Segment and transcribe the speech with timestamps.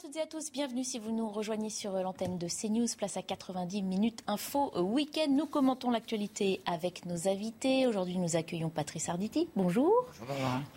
[0.00, 3.22] toutes et à tous, bienvenue si vous nous rejoignez sur l'antenne de CNews, place à
[3.22, 5.30] 90 minutes info week-end.
[5.30, 7.86] Nous commentons l'actualité avec nos invités.
[7.86, 9.48] Aujourd'hui, nous accueillons Patrice Arditi.
[9.56, 9.92] Bonjour.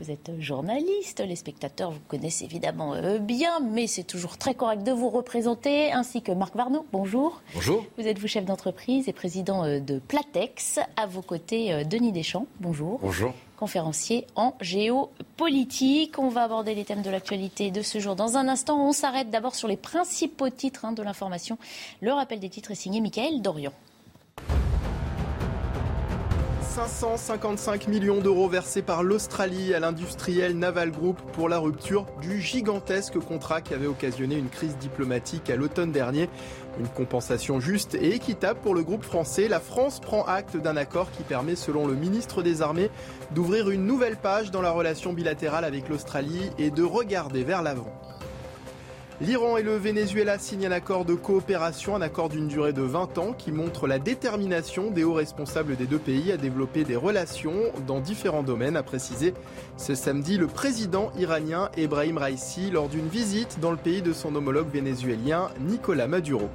[0.02, 4.84] Vous êtes journaliste, les spectateurs vous connaissent évidemment euh, bien, mais c'est toujours très correct
[4.84, 6.86] de vous représenter, ainsi que Marc Varnaud.
[6.92, 7.42] Bonjour.
[7.54, 7.86] Bonjour.
[7.98, 10.80] Vous êtes vous chef d'entreprise et président euh, de Platex.
[10.98, 12.48] À vos côtés, euh, Denis Deschamps.
[12.60, 13.00] Bonjour.
[13.02, 16.20] Bonjour conférencier en géopolitique.
[16.20, 18.86] On va aborder les thèmes de l'actualité de ce jour dans un instant.
[18.86, 21.58] On s'arrête d'abord sur les principaux titres hein, de l'information.
[22.02, 23.72] Le rappel des titres est signé Michael Dorian.
[26.74, 33.20] 555 millions d'euros versés par l'Australie à l'industriel Naval Group pour la rupture du gigantesque
[33.20, 36.30] contrat qui avait occasionné une crise diplomatique à l'automne dernier.
[36.80, 39.48] Une compensation juste et équitable pour le groupe français.
[39.48, 42.90] La France prend acte d'un accord qui permet, selon le ministre des Armées,
[43.32, 47.94] d'ouvrir une nouvelle page dans la relation bilatérale avec l'Australie et de regarder vers l'avant.
[49.22, 53.20] L'Iran et le Venezuela signent un accord de coopération, un accord d'une durée de 20
[53.20, 57.72] ans qui montre la détermination des hauts responsables des deux pays à développer des relations
[57.86, 59.36] dans différents domaines, a précisé
[59.78, 64.36] ce samedi le président iranien Ebrahim Raisi lors d'une visite dans le pays de son
[64.36, 66.50] homologue vénézuélien Nicolas Maduro.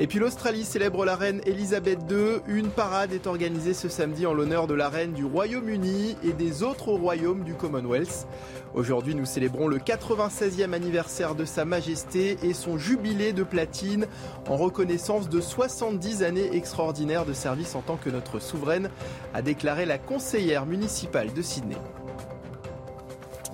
[0.00, 2.40] Et puis l'Australie célèbre la reine Elisabeth II.
[2.48, 6.64] Une parade est organisée ce samedi en l'honneur de la reine du Royaume-Uni et des
[6.64, 8.26] autres royaumes du Commonwealth.
[8.74, 14.08] Aujourd'hui, nous célébrons le 96e anniversaire de Sa Majesté et son jubilé de platine
[14.48, 18.90] en reconnaissance de 70 années extraordinaires de service en tant que notre souveraine,
[19.32, 21.76] a déclaré la conseillère municipale de Sydney.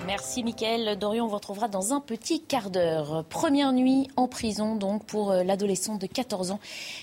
[0.06, 0.98] Merci Mickaël.
[0.98, 3.24] Dorian, on vous retrouvera dans un petit quart d'heure.
[3.28, 6.60] Première nuit en prison donc pour euh, l'adolescent de 14 ans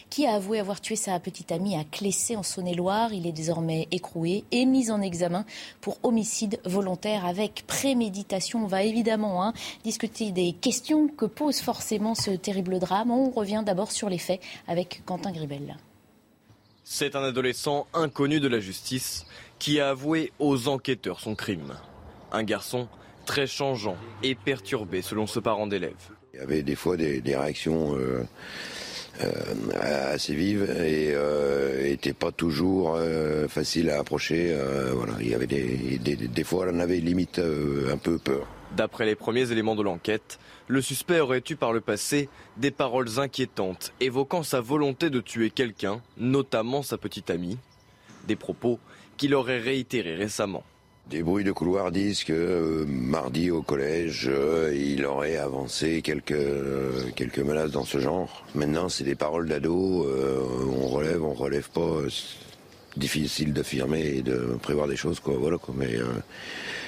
[0.09, 3.13] qui a avoué avoir tué sa petite amie à Clessé en Saône-et-Loire.
[3.13, 5.46] Il est désormais écroué et mis en examen
[5.80, 8.63] pour homicide volontaire avec préméditation.
[8.63, 9.53] On va évidemment hein,
[9.84, 13.12] discuter des questions que pose forcément ce terrible drame.
[13.12, 15.78] On revient d'abord sur les faits avec Quentin Gribel.
[16.84, 19.25] C'est un adolescent inconnu de la justice
[19.59, 21.74] qui a avoué aux enquêteurs son crime.
[22.31, 22.88] Un garçon
[23.25, 25.93] très changeant et perturbé selon ce parent d'élève.
[26.33, 28.23] Il y avait des fois des, réactions euh,
[29.23, 31.07] euh, assez vives et
[31.89, 32.99] n'étaient euh, pas toujours
[33.47, 34.55] faciles à approcher.
[34.93, 38.47] voilà, il y avait des, des, fois, on avait limite un peu peur.
[38.75, 43.19] D'après les premiers éléments de l'enquête, le suspect aurait eu par le passé des paroles
[43.19, 47.57] inquiétantes évoquant sa volonté de tuer quelqu'un, notamment sa petite amie.
[48.27, 48.79] Des propos
[49.16, 50.63] qu'il aurait réitérés récemment.
[51.09, 56.31] Des bruits de couloir disent que euh, mardi au collège, euh, il aurait avancé quelques,
[56.31, 58.45] euh, quelques menaces dans ce genre.
[58.56, 60.06] Maintenant, c'est des paroles d'ado.
[60.06, 62.01] on relève, on relève pas.
[62.97, 65.35] difficile d'affirmer et de prévoir des choses, quoi.
[65.38, 65.73] Voilà, quoi.
[65.78, 65.97] Mais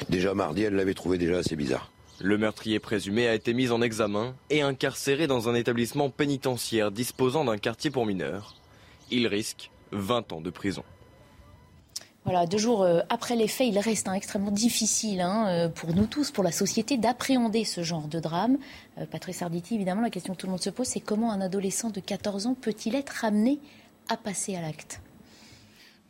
[0.09, 1.90] déjà mardi, elle l'avait trouvé déjà assez bizarre.
[2.19, 7.46] Le meurtrier présumé a été mis en examen et incarcéré dans un établissement pénitentiaire disposant
[7.46, 8.56] d'un quartier pour mineurs.
[9.12, 10.84] Il risque 20 ans de prison.
[12.29, 15.95] Voilà, deux jours euh, après les faits, il reste hein, extrêmement difficile hein, euh, pour
[15.95, 18.59] nous tous, pour la société, d'appréhender ce genre de drame.
[19.00, 21.41] Euh, Patrice Arditi, évidemment, la question que tout le monde se pose, c'est comment un
[21.41, 23.57] adolescent de 14 ans peut-il être ramené
[24.09, 25.01] à passer à l'acte?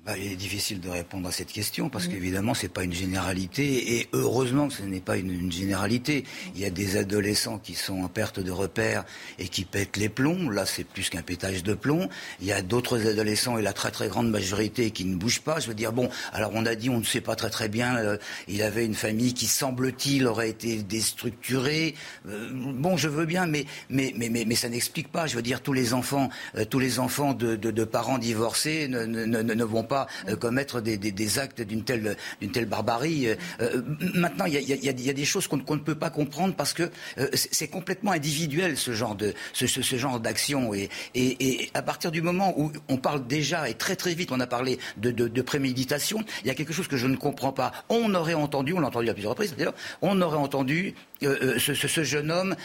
[0.06, 3.98] Bah, il est difficile de répondre à cette question parce qu'évidemment c'est pas une généralité
[3.98, 6.24] et heureusement que ce n'est pas une, généralité.
[6.56, 9.04] Il y a des adolescents qui sont en perte de repères
[9.40, 10.50] et qui pètent les plombs.
[10.50, 12.08] Là c'est plus qu'un pétage de plomb.
[12.40, 15.60] Il y a d'autres adolescents et la très très grande majorité qui ne bougent pas.
[15.60, 17.98] Je veux dire bon alors on a dit on ne sait pas très très bien.
[17.98, 18.18] Euh,
[18.48, 21.94] il avait une famille qui semble-t-il aurait été déstructurée.
[22.26, 25.28] Euh, bon je veux bien mais mais mais mais, mais ça n'explique pas.
[25.28, 28.88] Je veux dire tous les enfants euh, tous les enfants de, de, de parents divorcés
[28.88, 29.89] ne, ne, ne, ne vont pas
[30.28, 33.28] euh, commettre des, des, actes d'une telle, d'une telle barbarie.
[33.28, 33.82] Euh, euh,
[34.14, 36.56] maintenant, il y a, y, a, y a, des choses qu'on, ne peut pas comprendre
[36.56, 36.90] parce que
[37.34, 42.12] c'est complètement individuel ce genre de ce, ce, genre d'action et, et, et, à partir
[42.12, 45.28] du moment où on parle déjà et très très vite, on a parlé de, de,
[45.28, 47.72] de préméditation, il y a quelque chose que je ne comprends pas.
[47.90, 52.04] On aurait entendu, on l'a entendu à plusieurs reprises d'ailleurs, on aurait entendu ce, ce,
[52.04, 52.56] jeune homme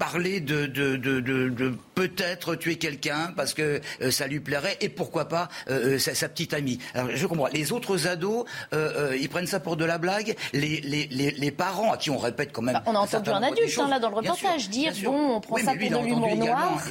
[0.00, 4.88] parler de, de, de, de peut-être tuer quelqu'un parce que euh, ça lui plairait et
[4.88, 6.78] pourquoi pas euh, sa, sa, petite amie.
[6.94, 7.48] Alors je comprends.
[7.52, 10.34] Les autres ados, ils prennent ça pour de la blague.
[10.54, 12.74] Les, les, les, les parents à qui on répète quand même.
[12.74, 15.58] Bah, on a entendu un adulte hein, là dans le reportage dire bon, on prend
[15.58, 16.82] ça pour de l'humour noir.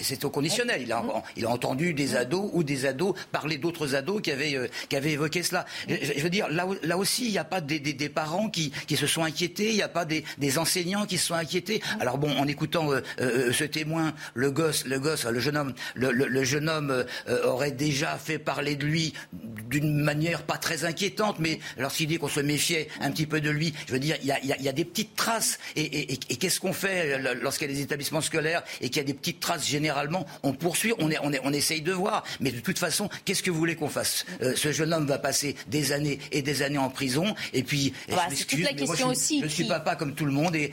[0.00, 0.82] C'est au conditionnel.
[0.82, 1.02] Il a,
[1.36, 5.12] il a entendu des ados ou des ados parler d'autres ados qui avaient, qui avaient
[5.12, 5.64] évoqué cela.
[5.88, 8.70] Je, veux dire, là, là aussi, il n'y a pas des, des, des parents qui,
[8.86, 11.80] qui, se sont inquiétés, il n'y a pas des, des, enseignants qui se sont inquiétés.
[12.00, 15.74] Alors bon, en écoutant euh, euh, ce témoin, le gosse, le gosse, le jeune homme,
[15.94, 20.58] le, le, le jeune homme euh, aurait déjà fait parler de lui d'une manière pas
[20.58, 23.98] très inquiétante, mais lorsqu'il dit qu'on se méfiait un petit peu de lui, je veux
[23.98, 25.58] dire, il y a, y a, y a des petites traces.
[25.76, 29.00] Et, et, et qu'est-ce qu'on fait lorsqu'il y a des établissements scolaires et qu'il y
[29.00, 32.24] a des petites traces généralement On poursuit, on, est, on, est, on essaye de voir.
[32.40, 34.26] Mais de toute façon, qu'est-ce que vous voulez qu'on fasse?
[34.56, 37.34] Ce jeune homme va passer des années et des années en prison.
[37.52, 39.40] Et puis, bah, je toute la question je, aussi.
[39.42, 40.72] Je suis papa comme tout le monde et,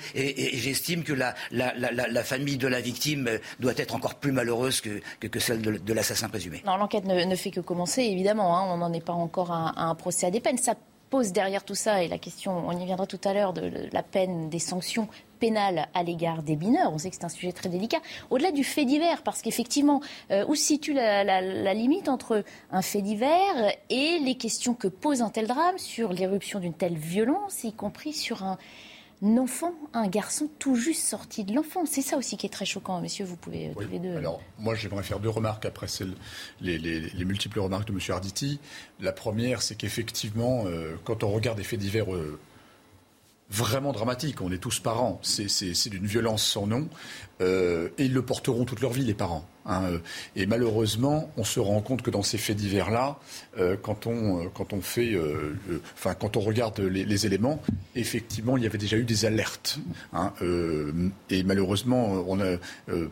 [0.58, 3.30] j'estime que la, la, la, famille de la victime
[3.60, 6.64] doit être encore plus malheureuse que, celle de, l'assassin présumé.
[6.66, 8.58] Non, l'enquête ne, fait que commencer, évidemment.
[8.58, 10.58] Hein, on n'en est pas encore à, un procès à des peines.
[10.58, 10.76] Ça
[11.10, 14.04] pose derrière tout ça, et la question, on y viendra tout à l'heure, de la
[14.04, 15.08] peine, des sanctions
[15.40, 16.92] pénales à l'égard des mineurs.
[16.92, 18.00] On sait que c'est un sujet très délicat.
[18.30, 22.82] Au-delà du fait divers, parce qu'effectivement, euh, où se situe la, la, limite entre un
[22.82, 27.64] fait divers et les questions que pose un tel drame sur l'éruption d'une telle violence,
[27.64, 28.58] y compris sur un
[29.24, 31.86] enfant, un garçon tout juste sorti de l'enfant.
[31.86, 33.86] C'est ça aussi qui est très choquant, messieurs, vous pouvez euh, oui.
[33.86, 34.16] tous les deux.
[34.16, 35.88] Alors, moi, j'aimerais faire deux remarques après
[36.62, 38.00] les, les, les, multiples remarques de M.
[38.10, 38.60] Arditi.
[39.00, 42.40] La première, c'est qu'effectivement, euh, quand on regarde des faits divers euh,
[43.50, 46.88] vraiment dramatiques, on est tous parents, c'est d'une violence sans nom,
[47.42, 49.46] euh, et ils le porteront toute leur vie, les parents.
[49.68, 50.00] Hein, euh,
[50.36, 53.20] et malheureusement, on se rend compte que dans ces faits divers-là,
[53.58, 54.82] euh, quand, on, euh, quand on
[56.20, 57.62] quand on regarde les, éléments,
[57.96, 59.80] effectivement, il y avait déjà eu des alertes.
[60.14, 60.34] Hein,
[61.30, 62.26] et malheureusement,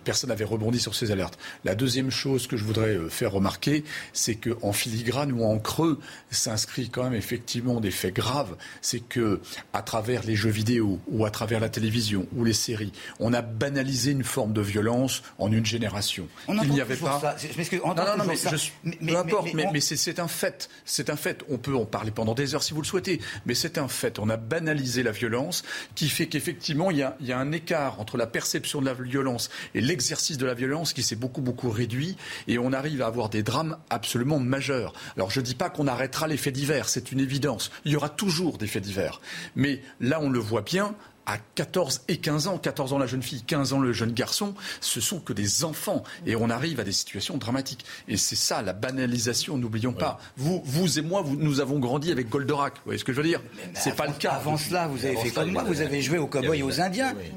[0.04, 1.38] personne n'avait rebondi sur ces alertes.
[1.64, 6.00] La deuxième chose que je voudrais faire remarquer, c'est qu'en filigrane ou en creux
[6.32, 8.56] s'inscrit quand même effectivement des faits graves.
[8.82, 9.42] C'est que
[9.74, 13.42] à travers les jeux vidéo ou à travers la télévision ou les séries, on a
[13.42, 16.28] banalisé une forme de violence en une génération.
[16.48, 17.20] On il n'y avait pas.
[17.20, 17.36] Ça.
[17.38, 18.70] Je non, non, non, mais, je,
[19.02, 20.70] mais, peu importe, mais, c'est un fait.
[20.86, 21.44] C'est un fait.
[21.50, 24.20] On peut en parler pendant des heures si vous le souhaitez, mais c'est un fait.
[24.20, 25.64] On a banalisé la violence,
[25.96, 28.86] qui fait qu'effectivement il y, a, il y a un écart entre la perception de
[28.86, 32.18] la violence et l'exercice de la violence qui s'est beaucoup beaucoup réduit,
[32.48, 34.94] et on arrive à avoir des drames absolument majeurs.
[35.16, 37.72] Alors je ne dis pas qu'on arrêtera les faits divers, c'est une évidence.
[37.86, 39.22] Il y aura toujours des faits divers,
[39.56, 40.96] mais là on le voit bien
[41.26, 44.54] à 14 et 15 ans, 14 ans la jeune fille, 15 ans le jeune garçon,
[44.82, 46.04] ce sont que des enfants.
[46.26, 47.86] Et on arrive à des situations dramatiques.
[48.08, 49.98] Et c'est ça, la banalisation, n'oublions ouais.
[49.98, 50.20] pas.
[50.38, 52.76] Vous, vous et moi, vous, nous avons grandi avec Goldorak.
[52.76, 53.42] Vous voyez ce que je veux dire
[53.74, 54.32] C'est pas le cas.
[54.32, 57.14] Avant cela, vous avez fait comme moi, vous avez joué aux cowboys et aux Indiens.
[57.18, 57.32] Oui.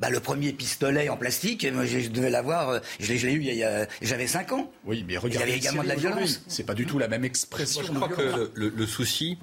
[0.00, 3.62] Bah, le premier pistolet en plastique, moi, je devais l'avoir, je l'ai eu il y
[3.62, 4.72] a, j'avais 5 ans.
[4.86, 5.36] Oui, mais regardez.
[5.36, 6.42] Il y avait également de la violence.
[6.48, 7.82] C'est pas du tout la même expression.
[7.92, 9.36] Moi, je crois que le, le, le, souci,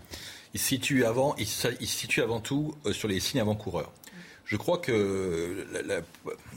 [0.57, 3.92] il se situe avant, il se, situe avant tout euh, sur les signes avant-coureurs
[4.48, 5.68] je crois que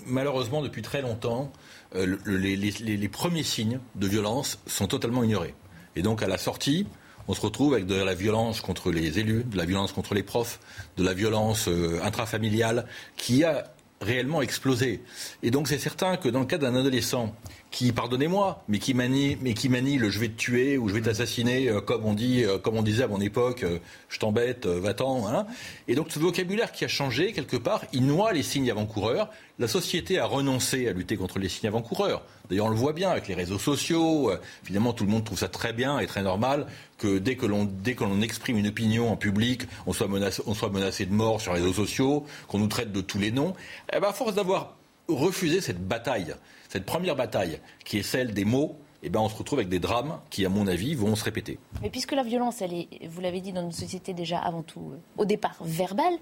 [0.06, 1.52] malheureusement, depuis très longtemps,
[1.96, 5.54] euh, les, premiers signes de violence sont totalement ignorés.
[5.96, 6.86] Et donc, à la sortie,
[7.26, 10.22] on se retrouve avec de la violence contre les élus, de la violence contre les
[10.22, 10.60] profs,
[10.96, 12.86] de la violence euh, intrafamiliale
[13.16, 13.64] qui a
[14.00, 15.02] réellement explosé.
[15.42, 17.34] Et donc, c'est certain que dans le cas d'un adolescent
[17.70, 20.94] qui, pardonnez-moi, mais qui manie, mais qui manie le je vais te tuer ou je
[20.94, 24.18] vais t'assassiner, euh, comme on dit, euh, comme on disait à mon époque, euh, je
[24.18, 25.28] t'embête, va-t'en.
[25.28, 25.46] Hein.
[25.86, 29.30] Et donc ce vocabulaire qui a changé quelque part, il noie les signes avant-coureurs.
[29.60, 32.22] La société a renoncé à lutter contre les signes avant-coureurs.
[32.48, 34.32] D'ailleurs, on le voit bien avec les réseaux sociaux.
[34.64, 36.66] Évidemment, tout le monde trouve ça très bien et très normal
[36.98, 40.42] que dès que l'on dès que l'on exprime une opinion en public, on soit menacé,
[40.46, 43.30] on soit menacé de mort sur les réseaux sociaux, qu'on nous traite de tous les
[43.30, 43.54] noms.
[43.94, 44.76] Eh ben, à force d'avoir
[45.08, 46.34] refusé cette bataille
[46.70, 49.80] cette première bataille, qui est celle des mots, eh ben, on se retrouve avec des
[49.80, 51.58] drames qui, à mon avis, vont se répéter.
[51.82, 52.62] Mais puisque la violence,
[53.08, 56.14] vous l'avez dit, dans notre société déjà avant tout, euh, au départ, verbale,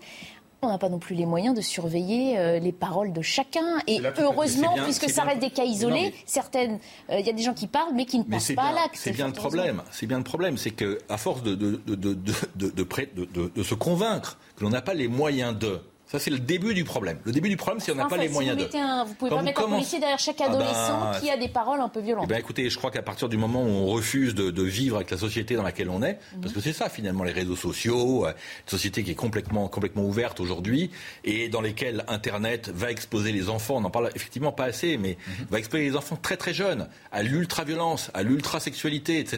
[0.63, 3.79] on n'a pas non plus les moyens de surveiller euh, les paroles de chacun.
[3.87, 6.15] Et heureusement, bien, puisque ça reste des cas isolés, non, mais...
[6.27, 8.71] certaines, il euh, y a des gens qui parlent, mais qui ne passent pas bien,
[8.71, 8.97] à l'acte.
[8.97, 9.83] C'est bien le problème.
[9.91, 14.65] C'est bien le problème, c'est que à force de, de, de, de se convaincre que
[14.65, 17.19] l'on n'a pas les moyens de ça, c'est le début du problème.
[17.25, 18.77] Le début du problème, c'est qu'on n'a pas les moyens vous de.
[18.79, 19.73] Un, vous pouvez Quand pas mettre commence...
[19.73, 22.25] un policier derrière chaque adolescent ah ben, qui a des paroles un peu violentes.
[22.27, 24.97] Eh ben, écoutez, je crois qu'à partir du moment où on refuse de, de, vivre
[24.97, 26.41] avec la société dans laquelle on est, -hmm.
[26.41, 30.05] parce que c'est ça finalement les réseaux sociaux, euh, une société qui est complètement, complètement
[30.05, 30.91] ouverte aujourd'hui
[31.25, 35.13] et dans lesquelles Internet va exposer les enfants, on n'en parle effectivement pas assez, mais
[35.19, 35.51] -hmm.
[35.51, 39.37] va exposer les enfants très très jeunes à l'ultra-violence, à l'ultra-sexualité, etc.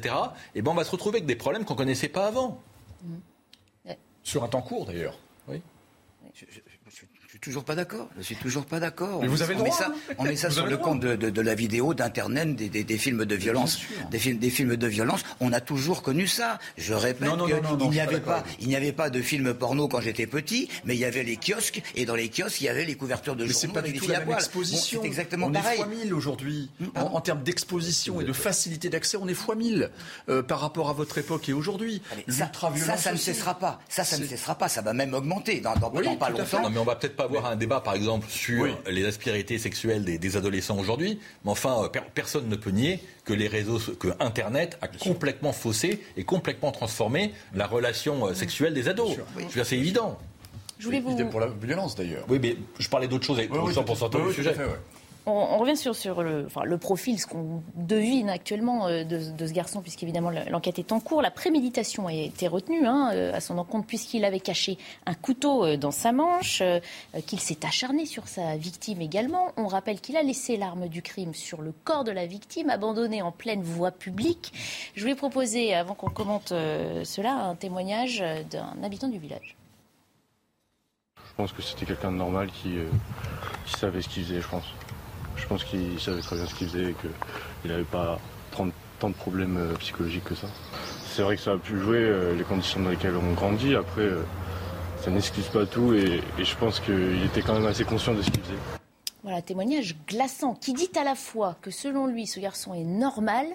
[0.54, 2.50] Et eh ben on va se retrouver avec des problèmes qu'on connaissait pas avant.
[3.04, 3.96] -hmm.
[4.22, 5.16] Sur un temps court d'ailleurs.
[6.34, 6.46] Oui.
[6.50, 6.60] Je,
[7.40, 8.08] suis toujours pas d'accord.
[8.18, 9.20] Je suis toujours pas d'accord.
[9.22, 11.94] Mais vous avez on, met ça, on met ça sur le compte de, la vidéo,
[11.94, 13.80] d'internet, des, films de violence,
[14.10, 15.22] des films, des films de violence.
[15.40, 16.58] On a toujours connu ça.
[16.76, 17.30] Je répète
[17.78, 20.94] qu'il n'y avait pas, il n'y avait pas de films porno quand j'étais petit, mais
[20.94, 23.44] il y avait les kiosques et dans les kiosques il y avait les couvertures de
[23.44, 23.60] mais journaux.
[23.60, 25.00] c'est pas du tout la même exposition.
[25.00, 25.74] c'est exactement on pareil.
[25.74, 29.16] est fois mille aujourd'hui hmm, en, termes d'exposition et de facilité d'accès.
[29.16, 29.90] On est fois mille
[30.28, 32.02] euh, par rapport à votre époque et aujourd'hui.
[32.28, 33.80] Ça, ça, ça ne cessera pas.
[33.88, 34.68] Ça, ça ne cessera pas.
[34.68, 36.62] Ça va même augmenter dans, dans, pas longtemps.
[36.62, 40.04] Non, mais on va peut-être pas avoir un débat, par exemple, sur les aspérités sexuelles
[40.04, 41.18] des, adolescents aujourd'hui.
[41.44, 46.02] Mais enfin, euh, personne ne peut nier que les réseaux, que Internet a complètement faussé
[46.16, 49.16] et complètement transformé la relation euh, sexuelle des ados.
[49.52, 50.18] Dire, c'est évident.
[50.78, 51.16] Je voulais vous...
[51.26, 52.24] pour la violence d'ailleurs.
[52.28, 54.54] Oui, mais je parlais d'autre chose avec oui, pour sortir du sujet.
[55.26, 60.78] On, revient sur, le, profil, ce qu'on devine actuellement euh, de, ce garçon, puisqu'évidemment l'enquête
[60.78, 61.20] est en cours.
[61.20, 65.64] La préméditation a été retenue hein, euh, à son encontre, puisqu'il avait caché un couteau
[65.64, 66.62] euh, dans sa manche,
[67.26, 69.52] qu'il s'est acharné sur sa victime également.
[69.56, 73.20] On rappelle qu'il a laissé l'arme du crime sur le corps de la victime, abandonnée
[73.20, 74.52] en pleine voie publique.
[74.94, 79.56] Je voulais proposer, avant qu'on commente cela, un témoignage d'un habitant du village.
[81.16, 82.76] Je pense que c'était quelqu'un de normal qui
[83.66, 84.64] savait ce qu'il faisait, je pense.
[85.36, 88.18] Je pense qu'il savait très bien ce qu'il faisait et qu'il n'avait pas
[89.00, 90.46] tant de problèmes euh, psychologiques que ça.
[91.06, 93.74] C'est vrai que ça a pu jouer, euh, les conditions dans lesquelles on grandit.
[93.74, 94.22] Après, euh,
[95.02, 98.30] ça n'excuse pas tout et, je pense qu'il était quand même assez conscient de ce
[98.30, 98.58] qu'il faisait.
[99.22, 103.46] Voilà, témoignage glaçant qui dit à la fois que selon lui, ce garçon est normal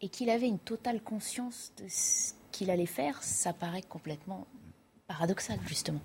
[0.00, 3.22] et qu'il avait une totale conscience de ce qu'il allait faire.
[3.22, 4.46] Ça paraît complètement
[5.06, 6.00] paradoxal, justement.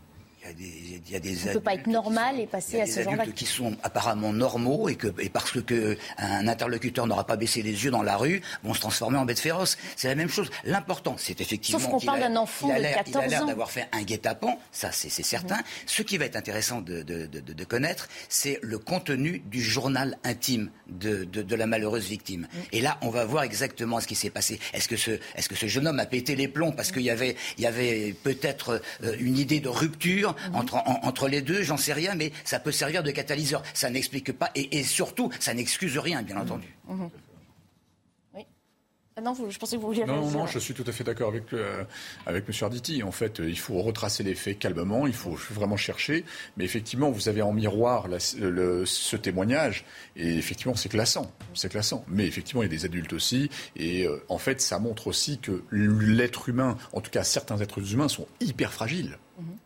[0.57, 3.45] Il y a des, ne peut pas être normal et passer à ce genre qui
[3.45, 7.91] sont apparemment normaux et que et parce que un interlocuteur n'aura pas baissé les yeux
[7.91, 9.77] dans la rue vont se transformer en bête féroce.
[9.95, 10.49] C'est la même chose.
[10.63, 11.79] L'important, c'est effectivement.
[11.79, 13.19] Sauf qu'on parle d'un enfant de 14 ans.
[13.21, 15.57] Il a l'air d'avoir fait un guet-apens, ça c'est certain.
[15.57, 15.63] Mhm.
[15.85, 20.69] Ce qui va être intéressant de, de, de, connaître, c'est le contenu du journal intime
[20.87, 22.41] de, la malheureuse victime.
[22.41, 22.61] Mhm.
[22.71, 24.59] Et là, on va voir exactement ce qui s'est passé.
[24.73, 27.09] Est-ce que ce est-ce que ce jeune homme a pété les plombs parce qu'il y
[27.09, 30.55] avait il y avait peut-être euh, une idée de rupture Mhm.
[30.55, 33.63] entre, les deux, j'en sais rien, mais ça peut servir de catalyseur.
[33.73, 36.75] Ça n'explique pas, et, surtout, ça n'excuse rien, bien entendu.
[36.87, 37.09] Mhm.
[39.19, 41.27] Ah non, je pensais que vous vouliez Non, non, je suis tout à fait d'accord
[41.27, 41.83] avec, euh,
[42.25, 42.53] avec M.
[42.61, 43.03] Arditi.
[43.03, 46.23] En fait, il faut retracer les faits calmement, il faut vraiment chercher.
[46.55, 49.83] Mais effectivement, vous avez en miroir ce témoignage,
[50.15, 51.33] et effectivement, c'est classant.
[51.53, 52.05] C'est classant.
[52.07, 53.49] Mais effectivement, il y a des adultes aussi.
[53.75, 57.93] Et euh, en fait, ça montre aussi que l'être humain, en tout cas certains êtres
[57.93, 59.17] humains, sont hyper fragiles.
[59.37, 59.57] Mhm.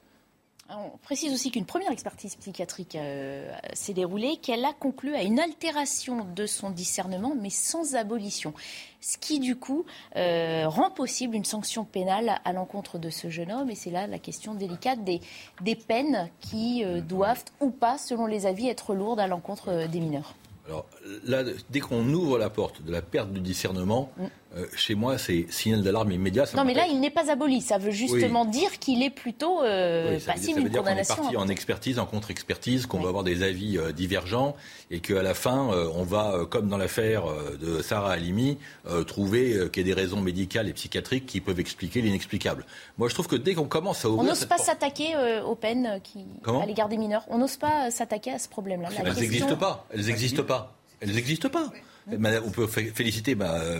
[0.76, 5.40] On précise aussi qu'une première expertise psychiatrique euh, s'est déroulée, qu'elle a conclu à une
[5.40, 8.54] altération de son discernement, mais sans abolition.
[9.02, 13.52] Ce qui, du coup, euh, rend possible une sanction pénale à l'encontre de ce jeune
[13.52, 13.70] homme.
[13.70, 15.22] Et c'est là la question délicate des,
[15.62, 20.00] des peines qui euh, doivent ou pas, selon les avis, être lourdes à l'encontre des
[20.00, 20.36] mineurs.
[20.66, 20.86] Alors
[21.26, 24.26] là, dès qu'on ouvre la porte de la perte du discernement, mm.
[24.56, 26.46] Euh, chez moi, c'est signal d'alarme immédiat.
[26.56, 27.62] non, mais là, il n'est pas aboli.
[27.62, 31.16] Ça veut justement dire qu'il est plutôt euh, passible d'une condamnation.
[31.18, 34.56] On est parti en expertise, en contre-expertise, qu'on va avoir des avis euh, divergents
[34.92, 37.24] et qu'à la fin, on va, comme dans l'affaire
[37.60, 38.60] de Sarah Halimi,
[39.08, 42.66] trouver qu'il y a des raisons médicales et psychiatriques qui peuvent expliquer l'inexplicable.
[42.98, 44.24] Moi, je trouve que dès qu'on commence à ouvrir.
[44.24, 47.26] On n'ose pas s'attaquer aux peines qui, à l'égard des mineurs.
[47.30, 48.90] On n'ose pas s'attaquer à ce problème-là.
[49.04, 49.88] Elles n'existent pas.
[49.90, 50.76] Elles n'existent pas.
[51.02, 51.72] Elles n'existent pas.
[52.12, 53.80] On peut féliciter bah, euh,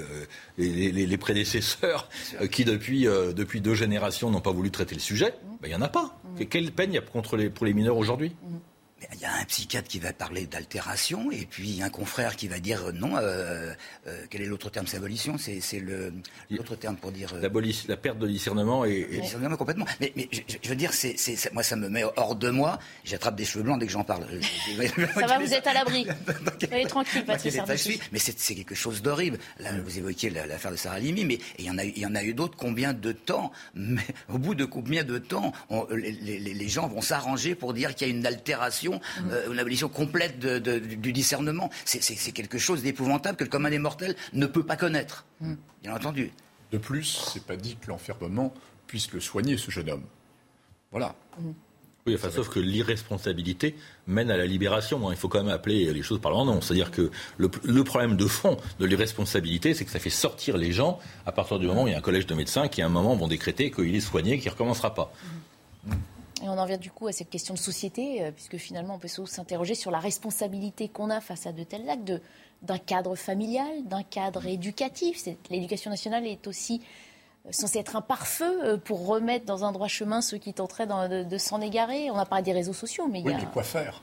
[0.58, 2.10] les, prédécesseurs
[2.42, 5.34] euh, qui, depuis, euh, depuis deux générations, n'ont pas voulu traiter le sujet.
[5.62, 6.18] Bah, il n'y en a pas.
[6.50, 8.36] Quelle peine il y a contre les, pour les mineurs aujourd'hui?
[9.14, 12.60] Il y a un psychiatre qui va parler d'altération et puis un confrère qui va
[12.60, 13.18] dire non.
[13.18, 13.74] Euh,
[14.08, 15.62] euh, quel est l'autre terme C'est abolition C'est
[16.50, 17.34] l'autre terme pour dire.
[17.34, 19.08] Euh, la perte de discernement et.
[19.12, 19.22] et...
[19.22, 19.86] Discernement complètement.
[20.00, 21.16] Mais, mais je, veux dire, c'est
[21.54, 22.80] moi, ça me met hors de moi.
[23.04, 24.26] J'attrape des cheveux blancs dès que j'en parle.
[25.16, 26.08] ça va, vous êtes à l'abri.
[26.68, 27.58] Soyez tranquille, Patrice
[28.12, 29.38] Mais c'est quelque chose d'horrible.
[29.60, 32.16] Là, vous évoquiez l'affaire de Sarah Limi, mais il y en a, il y en
[32.16, 32.58] a eu d'autres.
[32.58, 35.54] Combien de temps mais Au bout de combien de temps
[35.92, 38.93] les, les, les gens vont s'arranger pour dire qu'il y a une altération
[39.32, 41.70] euh, une abolition complète du discernement.
[41.86, 45.54] C'est quelque chose d'épouvantable que le commun des mortels ne peut pas connaître, mm.
[45.84, 46.32] bien entendu.
[46.72, 48.54] De plus, c'est pas dit que l'enfermement
[48.88, 50.06] puisse le soigner, ce jeune homme.
[50.92, 51.16] Voilà.
[51.40, 51.52] Mm.
[52.06, 53.76] Oui, enfin, sauf que l'irresponsabilité
[54.08, 55.10] mène à la libération.
[55.12, 56.60] Il faut quand même appeler les choses par leur nom.
[56.60, 57.48] C'est-à-dire que le,
[57.84, 61.68] problème de fond de l'irresponsabilité, c'est que ça fait sortir les gens à partir du
[61.68, 63.72] moment où il y a un collège de médecins qui, à un moment, vont décréter
[63.72, 65.14] qu'il est soigné, qu'il ne recommencera pas.
[65.86, 65.94] Mm.
[66.44, 69.00] Et on en vient du coup à cette question de société, euh, puisque finalement on
[69.00, 72.14] peut s'interroger sur la responsabilité qu'on a face à de tels actes,
[72.62, 75.26] d'un cadre familial, d'un cadre éducatif.
[75.50, 76.82] L'éducation nationale est aussi
[77.52, 81.60] censé être un pare-feu pour remettre dans un droit chemin ceux qui tenteraient de, s'en
[81.60, 82.10] égarer.
[82.10, 83.38] On a parlé des réseaux sociaux, mais il y a...
[83.38, 84.02] mais quoi faire?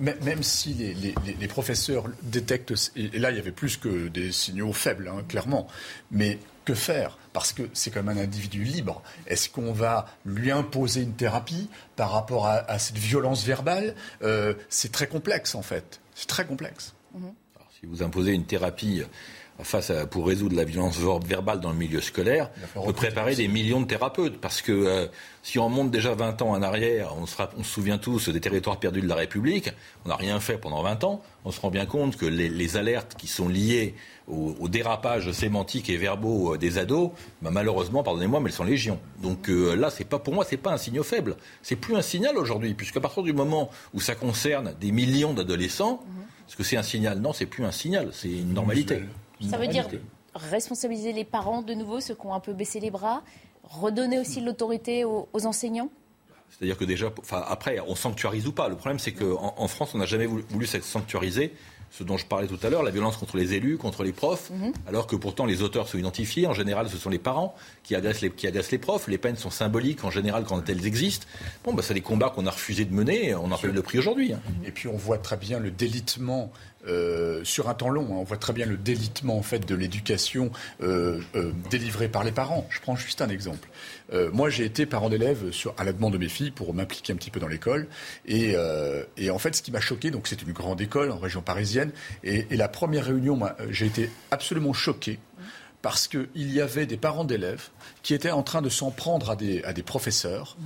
[0.00, 5.08] Même si les, professeurs détectent, et là il y avait plus que des signaux faibles,
[5.08, 5.66] hein, clairement,
[6.10, 7.18] mais que faire?
[7.32, 9.02] Parce que c'est comme un individu libre.
[9.26, 13.94] Est-ce qu'on va lui imposer une thérapie par rapport à, cette violence verbale?
[14.22, 16.00] Euh, C'est très complexe en fait.
[16.14, 16.94] C'est très complexe.
[17.14, 17.32] Mhm.
[17.80, 19.02] si vous imposez une thérapie
[19.62, 23.80] face à, pour résoudre la violence verbale dans le milieu scolaire, peut préparer des millions
[23.80, 24.40] de thérapeutes.
[24.40, 25.06] Parce que euh,
[25.42, 28.40] si on monte déjà 20 ans en arrière, on, sera, on se souvient tous des
[28.40, 29.70] territoires perdus de la République,
[30.04, 33.16] on n'a rien fait pendant 20 ans, on se rend bien compte que les, alertes
[33.18, 33.94] qui sont liées
[34.28, 37.10] au, dérapage sémantique et verbaux euh, des ados,
[37.42, 38.98] bah, malheureusement, pardonnez-moi, mais elles sont légion.
[39.20, 41.36] Donc euh, là, c'est pas, pour moi, c'est pas un signe faible.
[41.62, 46.02] C'est plus un signal aujourd'hui, puisqu'à partir du moment où ça concerne des millions d'adolescents,
[46.06, 46.22] mhm.
[46.48, 47.18] est-ce que c'est un signal?
[47.18, 49.02] Non, c'est plus un signal, c'est une normalité.
[49.48, 49.88] Ça veut dire
[50.34, 53.22] responsabiliser les parents de nouveau, ceux qui ont un peu baissé les bras,
[53.64, 55.90] redonner aussi l'autorité aux, enseignants
[56.48, 58.68] c'est-à-dire que déjà, après, on sanctuarise ou pas.
[58.68, 61.54] Le problème, c'est qu'en en France, on n'a jamais voulu, voulu sanctuariser
[61.92, 64.50] ce dont je parlais tout à l'heure, la violence contre les élus, contre les profs,
[64.50, 64.72] mhm.
[64.88, 66.46] alors que pourtant les auteurs sont identifiés.
[66.46, 69.08] En général, ce sont les parents qui agressent les, qui les profs.
[69.08, 71.26] Les peines sont symboliques en général quand elles existent.
[71.64, 73.34] Bon, bah, c'est des combats qu'on a refusé de mener.
[73.34, 74.32] On en paye le prix aujourd'hui.
[74.32, 74.40] Hein.
[74.64, 76.50] Et puis on voit très bien le délitement
[76.88, 78.06] euh, sur un temps long.
[78.06, 78.16] Hein.
[78.18, 80.50] On voit très bien le délitement en fait de l'éducation
[80.82, 82.66] euh, euh, délivrée par les parents.
[82.70, 83.68] Je prends juste un exemple.
[84.32, 87.30] moi, j'ai été parent d'élève à la demande de mes filles pour m'impliquer un petit
[87.30, 87.86] peu dans l'école.
[88.26, 91.81] Et, en fait, ce qui m'a choqué, donc c'est une grande école en région parisienne,
[92.22, 95.18] et, la première réunion, j'ai été absolument choqué
[95.82, 97.68] parce qu'il y avait des parents d'élèves
[98.02, 100.56] qui étaient en train de s'en prendre à des, professeurs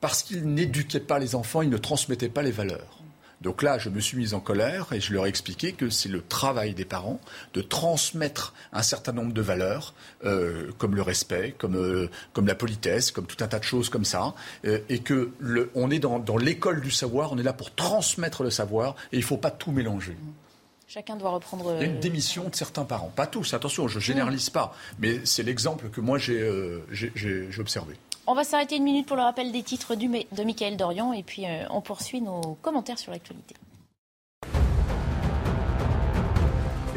[0.00, 3.00] parce qu'ils n'éduquaient pas les enfants, ils ne transmettaient pas les valeurs.
[3.40, 6.10] Donc là, je me suis mise en colère et je leur ai expliqué que c'est
[6.10, 7.20] le travail des parents
[7.54, 12.54] de transmettre un certain nombre de valeurs, euh, comme le respect, comme, euh, comme la
[12.54, 14.34] politesse, comme tout un tas de choses comme ça,
[14.66, 15.30] euh, et que
[15.74, 19.20] on est dans l'école du savoir, on est là pour transmettre le savoir, et il
[19.20, 20.16] ne faut pas tout mélanger.
[20.92, 21.76] Chacun doit reprendre.
[21.76, 23.12] Il y a une démission de certains parents.
[23.14, 24.74] Pas tous, attention, je ne généralise pas.
[24.98, 26.42] Mais c'est l'exemple que moi j'ai
[27.60, 27.94] observé.
[28.26, 31.46] On va s'arrêter une minute pour le rappel des titres de Michael Dorian et puis
[31.46, 33.54] euh, on poursuit nos commentaires sur l'actualité.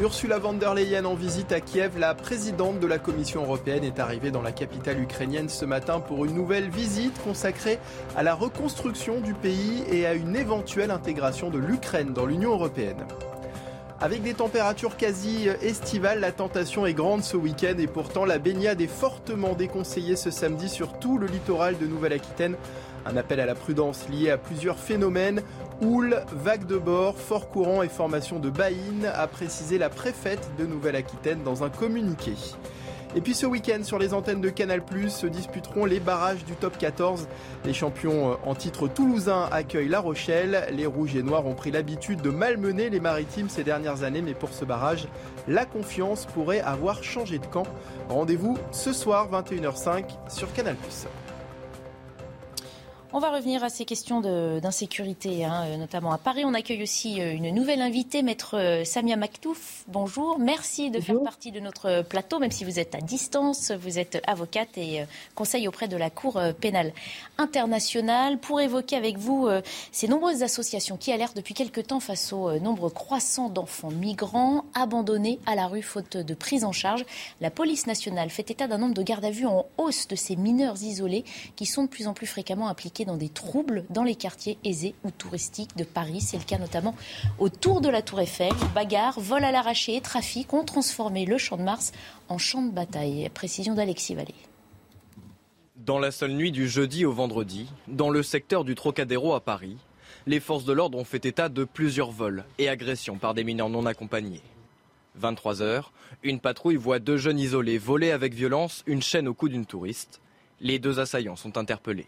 [0.00, 4.00] Ursula von der Leyen en visite à Kiev, la présidente de la Commission européenne est
[4.00, 7.78] arrivée dans la capitale ukrainienne ce matin pour une nouvelle visite consacrée
[8.16, 13.06] à la reconstruction du pays et à une éventuelle intégration de l'Ukraine dans l'Union européenne.
[14.00, 18.80] Avec des températures quasi estivales, la tentation est grande ce week-end et pourtant la baignade
[18.80, 22.56] est fortement déconseillée ce samedi sur tout le littoral de Nouvelle-Aquitaine.
[23.06, 25.42] Un appel à la prudence lié à plusieurs phénomènes,
[25.80, 30.66] houle, vagues de bord, fort courant et formation de baïnes, a précisé la préfète de
[30.66, 32.32] Nouvelle-Aquitaine dans un communiqué.
[33.16, 36.76] Et puis ce week-end, sur les antennes de Canal+, se disputeront les barrages du top
[36.76, 37.28] 14.
[37.64, 40.66] Les champions euh, en titre toulousain accueillent La Rochelle.
[40.72, 44.34] Les Rouges et Noirs ont pris l'habitude de malmener les Maritimes ces dernières années, mais
[44.34, 45.06] pour ce barrage,
[45.46, 47.66] la confiance pourrait avoir changé de camp.
[48.08, 50.76] Rendez-vous ce soir 21h05 sur Canal+.
[53.16, 56.42] On va revenir à ces questions d'insécurité, hein, euh, notamment à Paris.
[56.44, 59.84] On accueille aussi euh, une nouvelle invitée, maître euh, Samia Maktouf.
[59.86, 63.70] Bonjour, merci de faire partie de notre plateau, même si vous êtes à distance.
[63.70, 65.04] Vous êtes avocate et
[65.36, 66.92] conseil auprès de la Cour pénale
[67.38, 69.48] internationale pour évoquer avec vous
[69.92, 75.38] ces nombreuses associations qui alertent depuis quelque temps face au nombre croissant d'enfants migrants abandonnés
[75.46, 77.04] à la rue faute de prise en charge.
[77.40, 80.34] La police nationale fait état d'un nombre de gardes à vue en hausse de ces
[80.34, 81.24] mineurs isolés
[81.54, 84.94] qui sont de plus en plus fréquemment impliqués dans des troubles dans les quartiers aisés
[85.04, 86.20] ou touristiques de Paris.
[86.20, 86.94] C'est le cas notamment
[87.38, 88.52] autour de la Tour Eiffel.
[88.74, 91.92] Bagarres, vols à l'arraché et trafic ont transformé le Champ de Mars
[92.28, 93.28] en champ de bataille.
[93.30, 94.34] Précision d'Alexis Vallée.
[95.76, 99.76] Dans la seule nuit du jeudi au vendredi, dans le secteur du Trocadéro à Paris,
[100.26, 103.68] les forces de l'ordre ont fait état de plusieurs vols et agressions par des mineurs
[103.68, 104.40] non accompagnés.
[105.16, 109.48] 23 heures, une patrouille voit deux jeunes isolés voler avec violence une chaîne au cou
[109.48, 110.20] d'une touriste.
[110.60, 112.06] Les deux assaillants sont interpellés.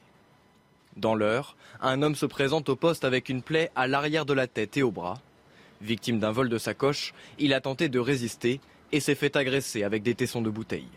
[0.96, 4.46] Dans l'heure, un homme se présente au poste avec une plaie à l'arrière de la
[4.46, 5.20] tête et au bras.
[5.82, 8.60] Victime d'un vol de sacoche, il a tenté de résister
[8.92, 10.88] et s'est fait agresser avec des tessons de bouteille.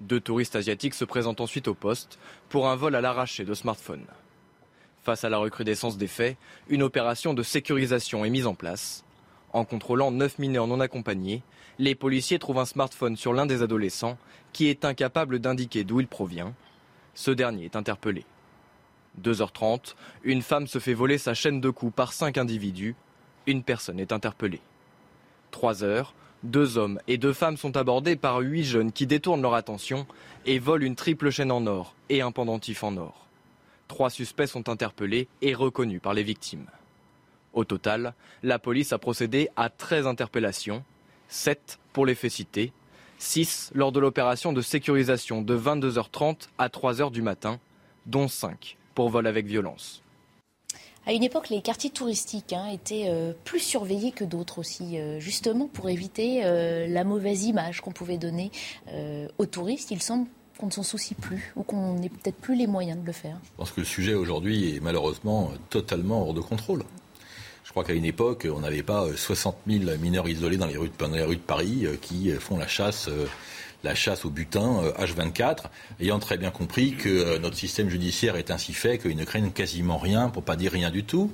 [0.00, 4.06] Deux touristes asiatiques se présentent ensuite au poste pour un vol à l'arraché de smartphones.
[5.04, 6.36] Face à la recrudescence des faits,
[6.68, 9.04] une opération de sécurisation est mise en place.
[9.52, 11.42] En contrôlant neuf mineurs non accompagnés,
[11.78, 14.18] les policiers trouvent un smartphone sur l'un des adolescents
[14.52, 16.54] qui est incapable d'indiquer d'où il provient.
[17.14, 18.24] Ce dernier est interpellé.
[19.20, 19.94] 2h30,
[20.24, 22.94] une femme se fait voler sa chaîne de coups par cinq individus.
[23.46, 24.60] Une personne est interpellée.
[25.50, 29.54] 3 heures, Deux hommes et deux femmes sont abordés par huit jeunes qui détournent leur
[29.54, 30.06] attention
[30.44, 33.26] et volent une triple chaîne en or et un pendentif en or.
[33.86, 36.66] Trois suspects sont interpellés et reconnus par les victimes.
[37.52, 40.82] Au total, la police a procédé à 13 interpellations,
[41.28, 42.72] 7 pour les faits cités,
[43.18, 47.60] 6 lors de l'opération de sécurisation de 22h30 à 3h du matin,
[48.06, 50.02] dont 5 pour vol avec violence.
[51.04, 55.18] À une époque, les quartiers touristiques hein, étaient euh, plus surveillés que d'autres aussi, euh,
[55.18, 58.52] justement pour éviter euh, la mauvaise image qu'on pouvait donner
[59.38, 59.90] aux touristes.
[59.90, 60.28] Il semble
[60.58, 63.36] qu'on ne s'en soucie plus ou qu'on n'ait peut-être plus les moyens de le faire.
[63.44, 66.84] Je pense que le sujet aujourd'hui est malheureusement totalement hors de contrôle.
[67.64, 70.90] Je crois qu'à une époque, on n'avait pas 60 000 mineurs isolés dans les rues
[70.90, 73.08] de, dans les rues de Paris qui font la chasse
[73.82, 75.52] la chasse au butin H24, euh,
[76.00, 79.50] ayant très bien compris que euh, notre système judiciaire est ainsi fait qu'ils ne craignent
[79.50, 81.32] quasiment rien, pour pas dire rien du tout.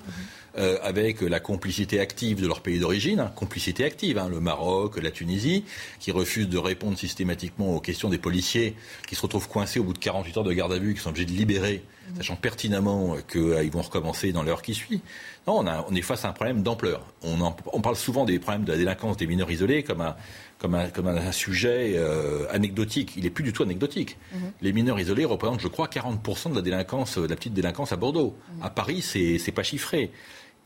[0.56, 5.00] Euh, avec la complicité active de leur pays d'origine, hein, complicité active, hein, le Maroc,
[5.00, 5.64] la Tunisie,
[6.00, 8.74] qui refusent de répondre systématiquement aux questions des policiers,
[9.06, 11.10] qui se retrouvent coincés au bout de 48 heures de garde à vue, qui sont
[11.10, 11.84] obligés de libérer,
[12.16, 15.02] sachant pertinemment qu'ils vont recommencer dans l'heure qui suit.
[15.46, 17.06] Non, on, est face à un problème d'ampleur.
[17.22, 20.16] On, parle souvent des problèmes de la délinquance des mineurs isolés comme un,
[20.58, 23.12] comme un, sujet euh, anecdotique.
[23.16, 24.18] Il n'est plus du tout anecdotique.
[24.32, 24.52] Mhm.
[24.60, 27.96] Les mineurs isolés représentent, je crois, 40% de la délinquance, de la petite délinquance à
[27.96, 28.36] Bordeaux.
[28.56, 28.62] Mhm.
[28.64, 30.10] À Paris, c'est n'est pas chiffré.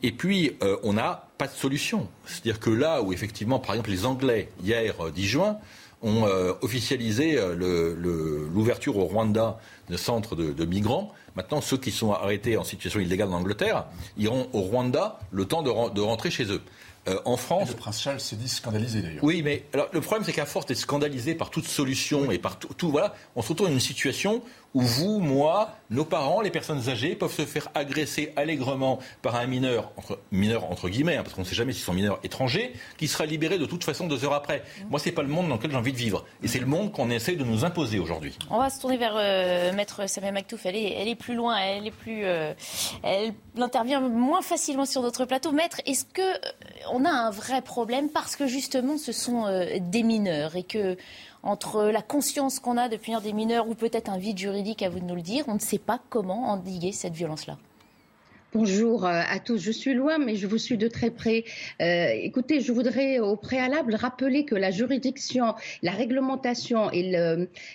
[0.01, 2.09] Et puis, euh, on n'a pas de solution.
[2.25, 5.57] C'est-à-dire que là où, effectivement, par exemple, les Anglais, hier, 10 euh, juin,
[6.01, 6.25] ont
[6.61, 9.57] officialisé l'ouverture au Rwanda
[9.89, 11.13] de centres de, migrants.
[11.37, 13.85] Maintenant, ceux qui sont arrêtés en situation illégale en Angleterre
[14.17, 16.61] iront au Rwanda le temps de rentrer chez eux.
[17.09, 17.69] Euh, en France.
[17.69, 19.23] le prince Charles s'est dit scandalisé d'ailleurs.
[19.23, 22.57] Oui, mais alors, le problème, c'est qu'à force d'être scandalisé par toute solution et par
[22.57, 24.41] tout, voilà, on se retrouve dans une situation
[24.73, 29.45] où vous, moi, nos parents, les personnes âgées peuvent se faire agresser allègrement par un
[29.45, 29.91] mineur,
[30.31, 33.25] mineur entre guillemets, hein, parce qu'on ne sait jamais s'ils sont mineurs étrangers, qui sera
[33.25, 34.63] libéré de toute façon deux heures après.
[34.89, 36.25] Moi, c'est pas le monde dans lequel j'ai envie de vivre.
[36.41, 38.37] Et c'est le monde qu'on essaie de nous imposer aujourd'hui.
[38.49, 40.65] On va se tourner vers euh, Maître Samia Maktouf.
[40.65, 42.53] Elle est, elle est plus loin, elle est plus, euh,
[43.03, 45.51] elle intervient moins facilement sur notre plateau.
[45.51, 46.51] Maître, est-ce que euh,
[46.91, 49.45] on a un vrai problème parce que justement, ce sont
[49.79, 50.97] des mineurs et que
[51.43, 54.89] entre la conscience qu'on a de punir des mineurs ou peut-être un vide juridique, à
[54.89, 57.57] vous de nous le dire, on ne sait pas comment endiguer cette violence-là.
[58.53, 59.57] Bonjour euh, à tous.
[59.57, 61.43] Je suis loin, mais je vous suis de très près.
[61.81, 67.11] Euh, écoutez, je voudrais au préalable rappeler que la juridiction, la réglementation et,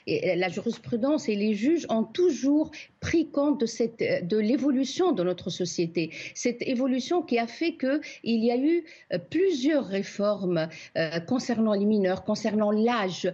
[0.06, 6.10] la jurisprudence et les juges ont toujours pris compte de, l'évolution de notre société.
[6.34, 10.68] Cette évolution qui a fait qu'il y a eu euh, plusieurs réformes
[11.26, 13.32] concernant les mineurs, concernant l'âge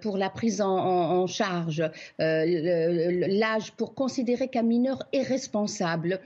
[0.00, 1.82] pour la prise en charge,
[2.18, 6.20] l'âge pour considérer qu'un mineur est responsable,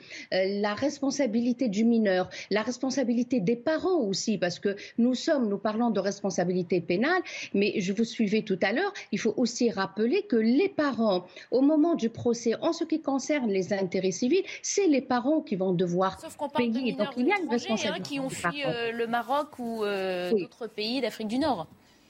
[0.61, 5.90] la responsabilité du mineur, la responsabilité des parents aussi, parce que nous sommes, nous parlons
[5.90, 7.23] de responsabilité pénale,
[7.55, 11.61] mais je vous suivais tout à l'heure, il faut aussi rappeler que les parents, au
[11.61, 15.73] moment du procès, en ce qui concerne les intérêts civils, c'est les parents qui vont
[15.73, 16.18] devoir
[16.57, 16.92] payer.
[16.92, 18.09] Donc il y a une responsabilité.
[18.09, 21.66] qui ont fui euh, le Maroc ou euh, d'autres pays d'Afrique du Nord.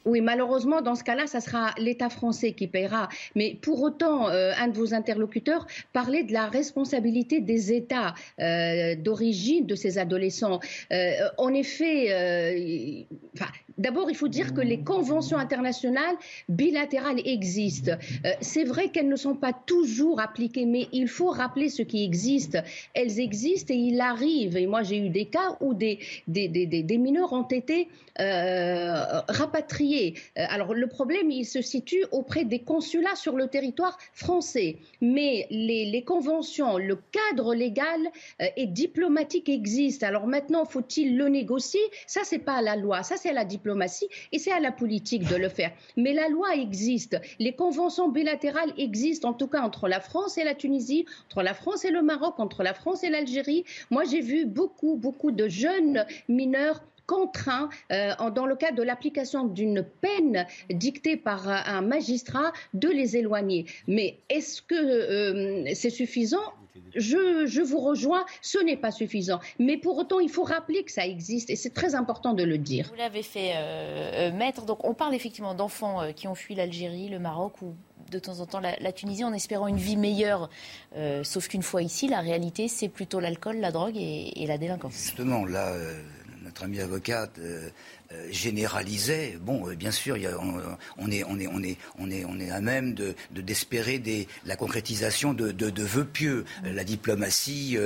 [0.09, 3.11] Oui, malheureusement, dans ce cas-là, ça sera l'État français qui paiera.
[3.35, 8.95] Mais pour autant, euh, un de vos interlocuteurs parlait de la responsabilité des États euh,
[8.97, 10.61] d'origine de ces adolescents.
[10.93, 13.07] Euh, en effet,
[13.77, 16.17] d'abord, il faut dire que les conventions internationales
[16.49, 17.93] bilatérales existent.
[18.41, 22.57] C'est vrai qu'elles ne sont pas toujours appliquées, mais il faut rappeler ce qui existe.
[22.95, 27.49] Elles existent et il arrive, et moi j'ai eu des cas où des, mineurs ont
[27.49, 29.98] été rapatriés
[30.39, 34.77] euh, alors le problème, il se situe auprès des consulats sur le territoire français.
[35.01, 38.01] Mais les, conventions, le cadre légal
[38.41, 40.07] euh, et diplomatique existent.
[40.07, 41.81] Alors maintenant, faut-il le négocier?
[42.07, 44.73] Ça, c'est pas à la loi, ça c'est à la diplomatie et c'est à la
[44.73, 45.73] politique de le faire.
[45.97, 47.21] Mais la loi existe.
[47.39, 51.55] Les conventions bilatérales existent, en tout cas entre la France et la Tunisie, entre la
[51.55, 53.65] France et le Maroc, entre la France et l'Algérie.
[53.91, 59.45] Moi, j'ai vu beaucoup, beaucoup de jeunes mineurs contraint, euh, dans le cadre de l'application
[59.47, 63.65] d'une peine dictée par un magistrat, de les éloigner.
[63.89, 66.53] Mais est-ce que euh, c'est suffisant?
[66.95, 69.41] Je, vous rejoins, ce n'est pas suffisant.
[69.59, 72.59] Mais pour autant, il faut rappeler que ça existe et c'est très important de le
[72.59, 72.89] dire.
[72.91, 74.65] Vous l'avez fait, euh, maître.
[74.65, 77.75] Donc, on parle effectivement d'enfants qui ont fui l'Algérie, le Maroc ou
[78.11, 80.49] de temps en temps la, Tunisie en espérant une vie meilleure.
[81.25, 84.95] sauf qu'une fois ici, la réalité, c'est plutôt l'alcool, la drogue et, la délinquance.
[84.95, 85.75] Justement, là,
[86.49, 87.29] notre ami avocat
[88.31, 90.17] généralisait, bon, bien sûr,
[90.97, 94.29] on, est, on, est, on, est, on, est, on est à même de, d'espérer des,
[94.47, 96.47] la concrétisation de, vœux pieux.
[96.65, 97.77] La diplomatie,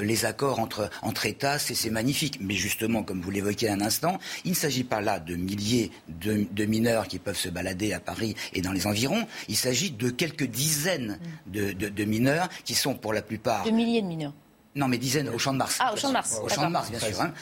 [0.00, 2.38] les accords entre, États, c'est, magnifique.
[2.40, 6.46] Mais justement, comme vous l'évoquez un instant, il ne s'agit pas là de milliers de,
[6.52, 9.26] de, mineurs qui peuvent se balader à Paris et dans les environs.
[9.48, 13.64] Il s'agit de quelques dizaines de, de mineurs qui sont pour la plupart...
[13.64, 14.34] De milliers de mineurs.
[14.76, 15.78] Non, mais dizaines au Champ de Mars.
[15.78, 16.40] Ah, au Champ de Mars.
[16.42, 17.20] Au Champ de Mars, bien sûr.
[17.20, 17.32] Hein.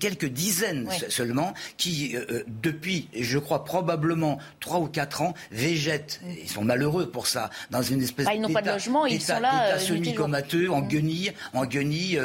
[0.00, 6.20] quelques dizaines seulement qui, euh, euh, depuis, je crois probablement trois ou quatre ans, végètent.
[6.42, 9.20] Ils sont malheureux pour ça, dans une espèce bah, ils n'ont pas de logement, ils
[9.20, 9.74] sont là.
[9.74, 12.20] Euh, semi-comateux, en guenille, en guenille,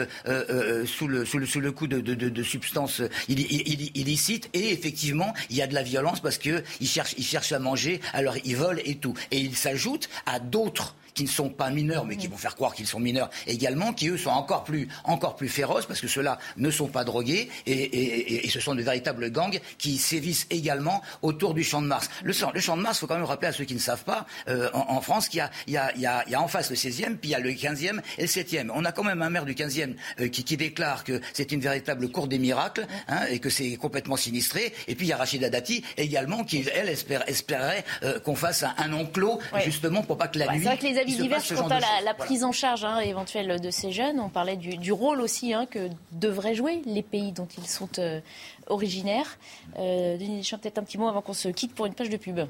[0.86, 4.50] sous, le, sous, le, sous le coup de, de, de, substances illicites.
[4.54, 8.00] Et effectivement, il y a de la violence parce qu'ils cherchent, ils cherchent à manger,
[8.14, 9.14] alors ils volent et tout.
[9.32, 12.74] Et ils s'ajoutent à d'autres qui ne sont pas mineurs, mais qui vont faire croire
[12.74, 16.40] qu'ils sont mineurs également, qui eux sont encore plus, encore plus féroces, parce que ceux-là
[16.58, 21.64] ne sont pas drogués, et, ce sont de véritables gangs qui sévissent également autour du
[21.64, 22.10] Champ de Mars.
[22.24, 24.04] Le, le Champ de Mars, il faut quand même rappeler à ceux qui ne savent
[24.04, 27.32] pas, euh, en, France, qu'il y, y, y, a en face le 16e, puis il
[27.32, 28.70] y a le 15e et le 7e.
[28.74, 31.62] On a quand même un maire du 15e euh, qui, qui, déclare que c'est une
[31.62, 34.74] véritable cour des miracles, hein, et que c'est complètement sinistré.
[34.88, 38.94] Et puis il y a Rachida Dati également, qui, elle, espérait euh, qu'on fasse un,
[38.94, 40.68] enclos, justement, pour pas que la nuit
[41.02, 44.20] avis divers quant à la, prise en charge hein, éventuelle de ces jeunes.
[44.20, 48.20] On parlait du, rôle aussi hein, que devraient jouer les pays dont ils sont euh,
[48.68, 49.38] originaires.
[49.78, 52.18] Euh, Denis Deschamps, peut-être un petit mot avant qu'on se quitte pour une page de
[52.18, 52.42] pub.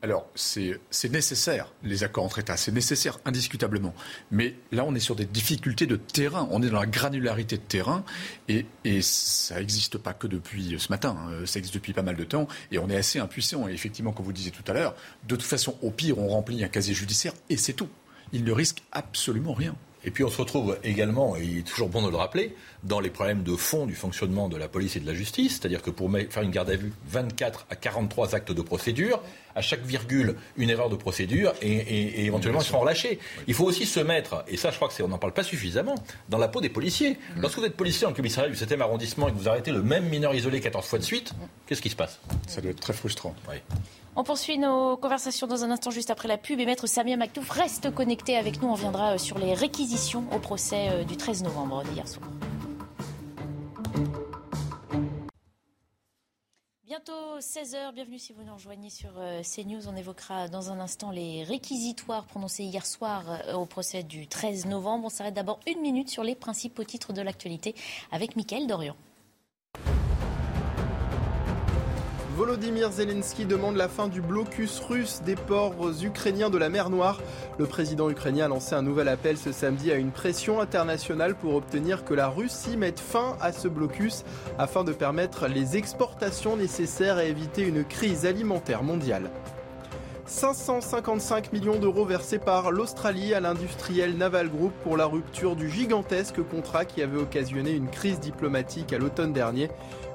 [0.00, 0.78] Alors, c'est
[1.10, 3.92] nécessaire, les accords entre États, c'est nécessaire, indiscutablement.
[4.30, 7.62] Mais là, on est sur des difficultés de terrain, on est dans la granularité de
[7.62, 8.04] terrain,
[8.46, 8.64] et,
[9.02, 11.46] ça n'existe pas que depuis ce matin, hein.
[11.46, 13.66] ça existe depuis pas mal de temps, et on est assez impuissant.
[13.66, 16.62] Et effectivement, comme vous disiez tout à l'heure, de toute façon, au pire, on remplit
[16.62, 17.88] un casier judiciaire, et c'est tout.
[18.32, 19.74] Il ne risque absolument rien.
[20.04, 23.00] Et puis on se retrouve également, et il est toujours bon de le rappeler, dans
[23.00, 25.58] les problèmes de fond du fonctionnement de la police et de la justice.
[25.60, 29.20] C'est-à-dire que pour faire une garde à vue, 24 à 43 actes de procédure,
[29.54, 33.18] à chaque virgule, une erreur de procédure, et, éventuellement ils seront relâchés.
[33.48, 35.96] Il faut aussi se mettre, et ça je crois qu'on n'en parle pas suffisamment,
[36.28, 37.12] dans la peau des policiers.
[37.12, 37.40] Mmh.
[37.40, 40.08] Lorsque vous êtes policier en commissariat du 7e arrondissement et que vous arrêtez le même
[40.08, 41.32] mineur isolé 14 fois de suite,
[41.66, 42.20] qu'est-ce qui se passe?
[42.46, 43.34] Ça doit être très frustrant.
[44.20, 47.48] On poursuit nos conversations dans un instant juste après la pub et Maître Samia Maktouf
[47.50, 48.66] reste connecté avec nous.
[48.66, 52.28] On viendra euh, sur les réquisitions au procès euh, du 13 novembre d'hier soir.
[56.84, 59.86] Bientôt 16h, bienvenue si vous nous rejoignez sur euh, CNews.
[59.86, 63.22] On évoquera dans un instant les réquisitoires prononcés hier soir
[63.54, 65.04] au procès du 13 novembre.
[65.04, 67.76] On s'arrête d'abord une minute sur les principaux titres de l'actualité
[68.10, 68.96] avec Mickaël Dorian.
[72.38, 75.74] Volodymyr Zelensky demande la fin du blocus russe des ports
[76.04, 77.20] ukrainiens de la mer Noire.
[77.58, 81.56] Le président ukrainien a lancé un nouvel appel ce samedi à une pression internationale pour
[81.56, 84.24] obtenir que la Russie mette fin à ce blocus
[84.56, 89.32] afin de permettre les exportations nécessaires et éviter une crise alimentaire mondiale.
[90.28, 96.42] 555 millions d'euros versés par l'Australie à l'industriel Naval Group pour la rupture du gigantesque
[96.42, 99.70] contrat qui avait occasionné une crise diplomatique à l'automne dernier.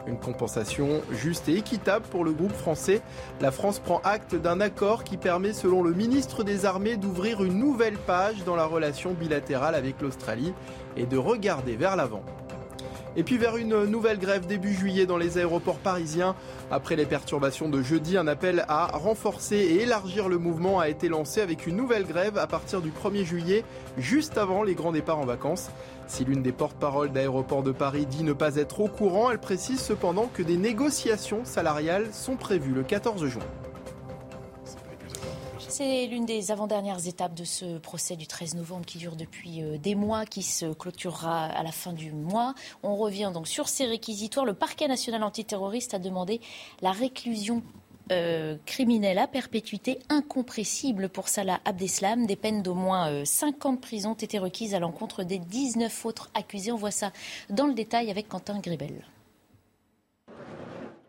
[0.06, 3.02] Une compensation juste et équitable pour le groupe français.
[3.40, 7.58] La France prend acte d'un accord qui permet, selon le ministre des Armées, d'ouvrir une
[7.58, 10.54] nouvelle page dans la relation bilatérale avec l'Australie
[10.98, 12.24] et de regarder vers l'avant.
[13.16, 16.36] Et puis vers une nouvelle grève début juillet dans les aéroports parisiens.
[16.72, 21.10] Après les perturbations de jeudi, un appel à renforcer et élargir le mouvement a été
[21.10, 23.64] lancé avec une nouvelle grève à partir du 1er juillet,
[23.98, 25.70] juste avant les grands départs en vacances.
[26.08, 29.80] Si l'une des porte-paroles d'Aéroports de Paris dit ne pas être au courant, elle précise
[29.80, 33.44] cependant que des négociations salariales sont prévues le 14 juin.
[35.76, 39.80] C'est l'une des avant-dernières étapes de ce procès du 13 novembre qui dure depuis euh,
[39.80, 42.54] des mois, qui se clôturera à la fin du mois.
[42.84, 44.46] On revient donc sur ces réquisitoires.
[44.46, 46.42] Le parquet national antiterroriste a demandé
[46.84, 47.64] la réclusion
[48.12, 52.28] euh, criminelle à perpétuité incompressible pour Salah Abdeslam.
[52.28, 56.30] Des peines d'au moins 50 euh, prisons ont été requises à l'encontre des 19 autres
[56.36, 56.72] accusés.
[56.72, 57.12] On voit ça
[57.50, 59.04] dans le détail avec Quentin Gribel.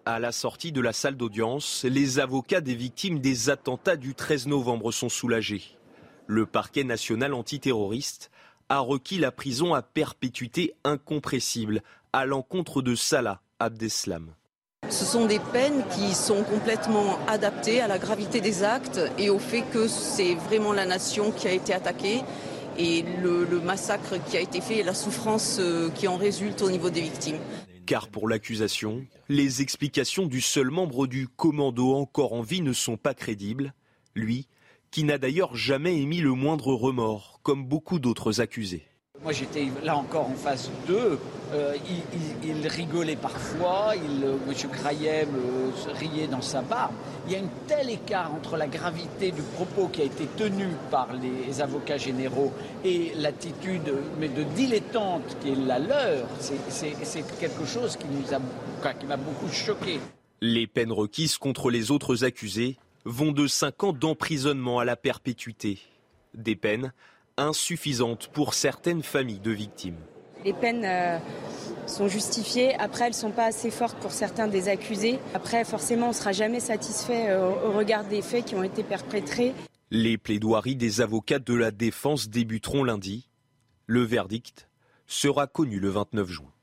[0.07, 4.49] À la sortie de la salle d'audience, les avocats des victimes des attentats du 13
[4.49, 5.79] novembre sont soulagés.
[6.27, 8.31] Le parquet national antiterroriste
[8.69, 14.35] a requis la prison à perpétuité incompressible à l'encontre de Salah Abdeslam.
[14.91, 19.39] Ce sont des peines qui sont complètement adaptées à la gravité des actes et au
[19.39, 22.21] fait que c'est vraiment la nation qui a été attaquée
[22.77, 26.71] et le, massacre qui a été fait et la souffrance euh, qui en résulte au
[26.71, 27.39] niveau des victimes.
[27.87, 32.97] Car pour l'accusation, les explications du seul membre du commando encore en vie ne sont
[32.97, 33.75] pas crédibles,
[34.15, 34.47] lui
[34.91, 38.87] qui n'a d'ailleurs jamais émis le moindre remords, comme beaucoup d'autres accusés.
[39.25, 41.19] Moi, j'étais là encore en phase 2.
[41.55, 41.75] Euh,
[42.45, 44.71] il, rigolait parfois, il, euh, M.
[44.75, 46.93] Euh, riait dans sa barbe.
[47.27, 50.67] Il y a un tel écart entre la gravité du propos qui a été tenu
[50.91, 52.53] par les avocats généraux
[52.85, 56.29] et l'attitude de dilettante qui est la leur.
[56.41, 60.01] C'est quelque chose qui m'a beaucoup choqué.
[60.43, 65.79] Les peines requises contre les autres accusés vont de 5 ans d'emprisonnement à la perpétuité.
[66.35, 66.93] Des peines
[67.37, 69.97] insuffisantes pour certaines familles de victimes.
[70.45, 71.19] Les peines euh,
[71.87, 72.75] sont justifiées.
[72.75, 75.19] Après, elles ne sont pas assez fortes pour certains des accusés.
[75.35, 78.83] Après, forcément, on ne sera jamais satisfait euh, au regard des faits qui ont été
[78.83, 79.55] perpétrés.
[79.91, 83.29] Les plaidoiries des avocats de la défense débuteront lundi.
[83.87, 84.69] Le verdict
[85.07, 86.54] sera connu le 29 juin.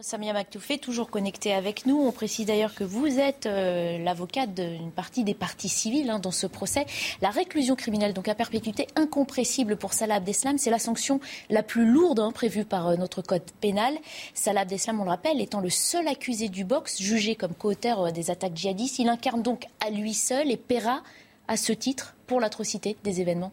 [0.00, 2.00] Samia Maktoufé, toujours connecté avec nous.
[2.00, 6.30] On précise d'ailleurs que vous êtes euh, l'avocate d'une partie des parties civiles hein, dans
[6.30, 6.86] ce procès.
[7.20, 11.84] La réclusion criminelle, donc à perpétuité incompressible pour Salah Abdeslam, c'est la sanction la plus
[11.84, 13.94] lourde hein, prévue par euh, notre code pénal.
[14.32, 18.10] Salah Abdeslam, on le rappelle, étant le seul accusé du box, jugé comme co-auteur euh,
[18.10, 21.02] des attaques djihadistes, il incarne donc à lui seul et paiera
[21.48, 23.52] à ce titre pour l'atrocité des événements.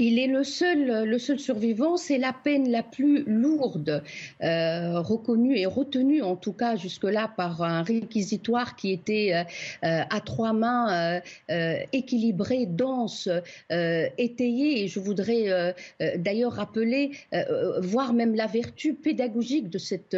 [0.00, 1.96] Il est le seul, le seul survivant.
[1.96, 4.04] C'est la peine la plus lourde
[4.44, 9.42] euh, reconnue et retenue, en tout cas jusque-là, par un réquisitoire qui était euh,
[9.84, 11.20] euh, à trois mains,
[11.92, 13.28] équilibré, dense,
[13.70, 14.84] étayé.
[14.84, 15.74] Et je voudrais
[16.16, 17.10] d'ailleurs rappeler,
[17.80, 20.16] voire même la vertu pédagogique de cette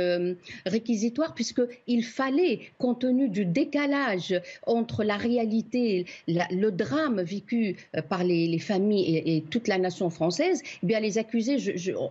[0.66, 7.76] réquisitoire, puisqu'il fallait, compte tenu du décalage entre la réalité, le drame vécu
[8.08, 11.56] par les, familles et, et toute la nation française, eh bien les accusés,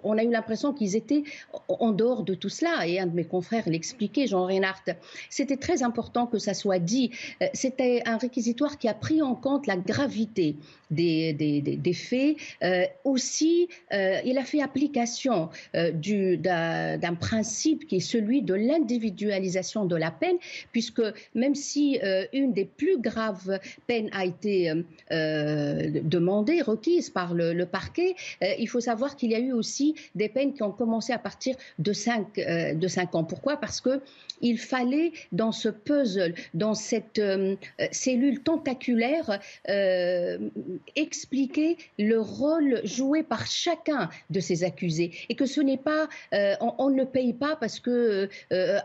[0.03, 1.23] on a eu l'impression qu'ils étaient
[1.67, 2.87] en dehors de tout cela.
[2.87, 4.95] Et un de mes confrères l'expliquait, Jean Reinhardt.
[5.29, 7.11] C'était très important que ça soit dit.
[7.41, 10.55] Euh, c'était un réquisitoire qui a pris en compte la gravité
[10.89, 12.35] des, faits.
[12.63, 19.95] Euh, aussi, euh, il a fait application d'un principe qui est celui de l'individualisation de
[19.95, 20.37] la peine,
[20.71, 21.03] puisque
[21.35, 21.99] même si
[22.33, 24.73] une des plus graves peines a été
[25.11, 29.95] demandée, requise par le le parquet, euh, il faut savoir qu'il y a eu aussi
[30.15, 33.23] des peines qui ont commencé à partir de 5, euh, de 5 ans.
[33.23, 33.57] Pourquoi?
[33.57, 34.01] Parce que
[34.41, 37.55] il fallait, dans ce puzzle, dans cette euh,
[37.91, 39.39] cellule tentaculaire,
[40.95, 45.11] expliquer le rôle joué par chacun de ces accusés.
[45.29, 46.07] Et que ce n'est pas,
[46.61, 48.29] on, ne paye pas parce que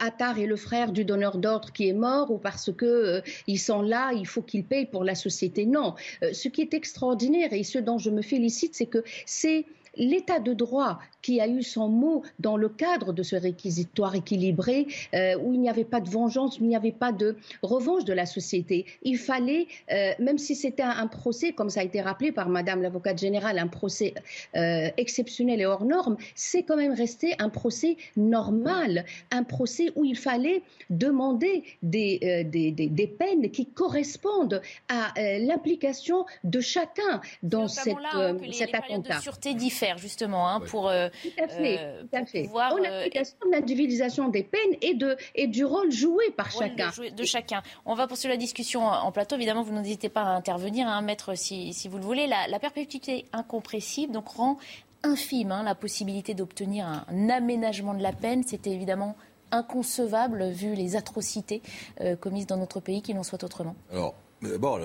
[0.01, 3.83] Attar est le frère du donneur d'ordre qui est mort ou parce que ils sont
[3.83, 5.67] là, il faut qu'ils payent pour la société.
[5.67, 5.95] Non.
[6.33, 10.53] ce qui est extraordinaire et ce dont je me félicite, c'est que c'est l'état de
[10.53, 15.55] droit qui a eu son mot dans le cadre de ce réquisitoire équilibré, euh, où
[15.55, 18.27] il n'y avait pas de vengeance, où il n'y avait pas de revanche de la
[18.27, 18.85] société.
[19.03, 22.83] Il fallait, euh, même si c'était un, procès, comme ça a été rappelé par Madame
[22.83, 24.13] l'avocate générale, un procès
[24.55, 30.05] euh, exceptionnel et hors norme, c'est quand même resté un procès normal, un procès où
[30.05, 37.97] il fallait demander des, des, des, peines qui correspondent à l'implication de chacun dans cette,
[38.01, 39.17] là, les, cet attentat.
[39.17, 39.55] de sûreté
[39.97, 41.79] justement hein, pour tout à fait.
[41.79, 42.45] Euh, tout à fait.
[42.45, 46.51] Pouvoir, en euh, application de l'individualisation des peines et, de, et du rôle joué par
[46.51, 46.91] chacun.
[47.17, 47.63] De, chacun.
[47.85, 49.37] On va poursuivre la discussion en plateau.
[49.37, 52.27] Évidemment, vous n'hésitez pas à intervenir, à un maître si, si, vous le voulez.
[52.27, 54.59] La, la perpétuité incompressible donc, rend
[55.03, 58.43] infime hein, la possibilité d'obtenir un aménagement de la peine.
[58.43, 59.17] C'était évidemment
[59.51, 61.63] inconcevable vu les atrocités
[62.01, 63.77] euh, commises dans notre pays, qu'il en soit autrement.
[63.93, 64.15] Alors,
[64.59, 64.79] Bon,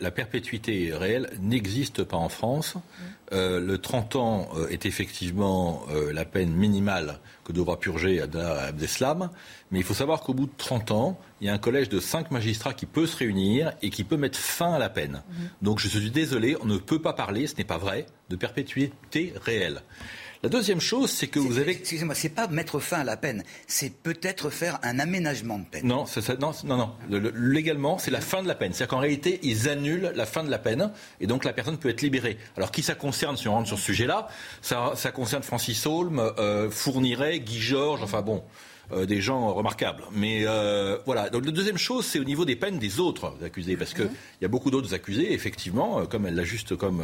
[0.00, 2.74] la, perpétuité réelle n'existe pas en France.
[3.32, 9.30] Euh, le 30 ans euh, est effectivement euh, la peine minimale que devra purger Abdeslam.
[9.70, 12.00] Mais il faut savoir qu'au bout de 30 ans, il y a un collège de
[12.00, 15.22] 5 magistrats qui peut se réunir et qui peut mettre fin à la peine.
[15.28, 15.48] Mhm.
[15.62, 19.34] Donc je suis désolé, on ne peut pas parler, ce n'est pas vrai, de perpétuité
[19.42, 19.82] réelle.
[20.42, 21.72] La deuxième chose, c'est que vous avez.
[21.72, 25.86] Excusez-moi, c'est pas mettre fin à la peine, c'est peut-être faire un aménagement de peine.
[25.86, 27.32] Non, ça, non, non, non.
[27.34, 28.72] légalement, c'est la fin de la peine.
[28.72, 31.88] C'est-à-dire qu'en réalité, ils annulent la fin de la peine et donc la personne peut
[31.88, 32.38] être libérée.
[32.56, 34.28] Alors qui ça concerne si on rentre sur ce sujet-là?
[34.62, 38.44] Ça, ça, concerne Francis Holm, euh, Fourniret, Guy Georges, enfin bon.
[38.90, 40.04] Euh, des gens remarquables.
[40.12, 41.28] Mais euh, voilà.
[41.28, 44.08] Donc la deuxième chose, c'est au niveau des peines des autres accusés, parce qu'il
[44.40, 47.02] y a beaucoup d'autres accusés, effectivement, euh, comme elle l'a juste comme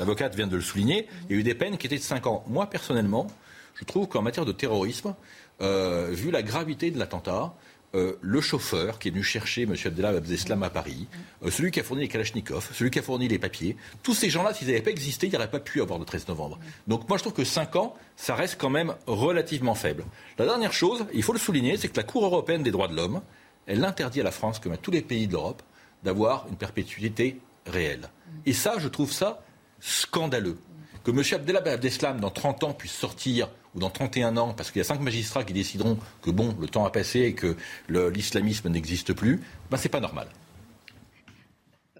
[0.00, 2.26] l'avocate vient de le souligner, il y a eu des peines qui étaient de 5
[2.26, 2.44] ans.
[2.48, 3.28] Moi, personnellement,
[3.76, 5.14] je trouve qu'en matière de terrorisme,
[5.60, 7.54] vu la gravité de l'attentat,
[7.94, 9.74] euh, le chauffeur qui est venu chercher M.
[9.84, 11.08] Abdellah Abdeslam à Paris,
[11.44, 14.30] euh, celui qui a fourni les Kalachnikov, celui qui a fourni les papiers, tous ces
[14.30, 16.58] gens-là, s'ils n'avaient pas existé, il n'y aurait pas pu avoir le 13 novembre.
[16.86, 20.04] Donc moi, je trouve que 5 ans, ça reste quand même relativement faible.
[20.38, 22.96] La dernière chose, il faut le souligner, c'est que la Cour européenne des droits de
[22.96, 23.20] l'homme,
[23.66, 25.62] elle interdit à la France, comme à tous les pays de l'Europe,
[26.02, 28.08] d'avoir une perpétuité réelle.
[28.46, 29.44] Et ça, je trouve ça
[29.80, 30.58] scandaleux
[31.04, 31.22] Que M.
[31.32, 34.84] Abdellah Abdeslam, dans 30 ans, puisse sortir ou dans 31 ans, parce qu'il y a
[34.84, 37.56] cinq magistrats qui décideront que bon, le temps a passé et que
[37.88, 39.40] l'islamisme n'existe plus,
[39.70, 40.28] ben c'est pas normal.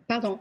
[0.06, 0.38] Pardon.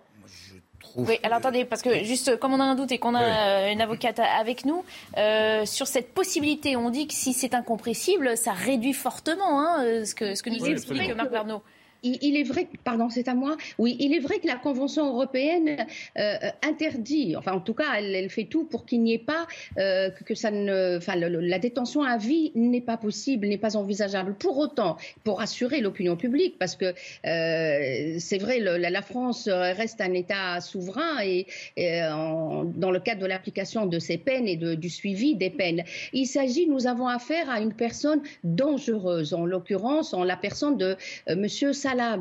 [0.96, 3.72] Oui, alors attendez, parce que juste comme on a un doute et qu'on a euh,
[3.72, 4.84] une avocate avec nous,
[5.18, 10.06] euh, sur cette possibilité, on dit que si c'est incompressible, ça réduit fortement hein, euh,
[10.06, 11.64] ce, que, ce que nous oui, explique Marc Bernot
[12.04, 13.58] il, est vrai, pardon, c'est à moi.
[13.78, 15.86] Oui, il est vrai que la Convention européenne
[16.18, 16.36] euh,
[16.68, 19.48] interdit, enfin en tout cas, elle, fait tout pour qu'il n'y ait pas
[19.78, 24.36] euh, que, ça ne, enfin la détention à vie n'est pas possible, n'est pas envisageable.
[24.36, 26.94] Pour autant, pour rassurer l'opinion publique, parce que
[27.26, 31.48] euh, c'est vrai, la, France reste un État souverain et,
[31.78, 35.84] dans le cadre de l'application de ces peines et du suivi des peines,
[36.14, 40.96] il s'agit, nous avons affaire à une personne dangereuse, en l'occurrence, en la personne de
[41.36, 41.74] Monsieur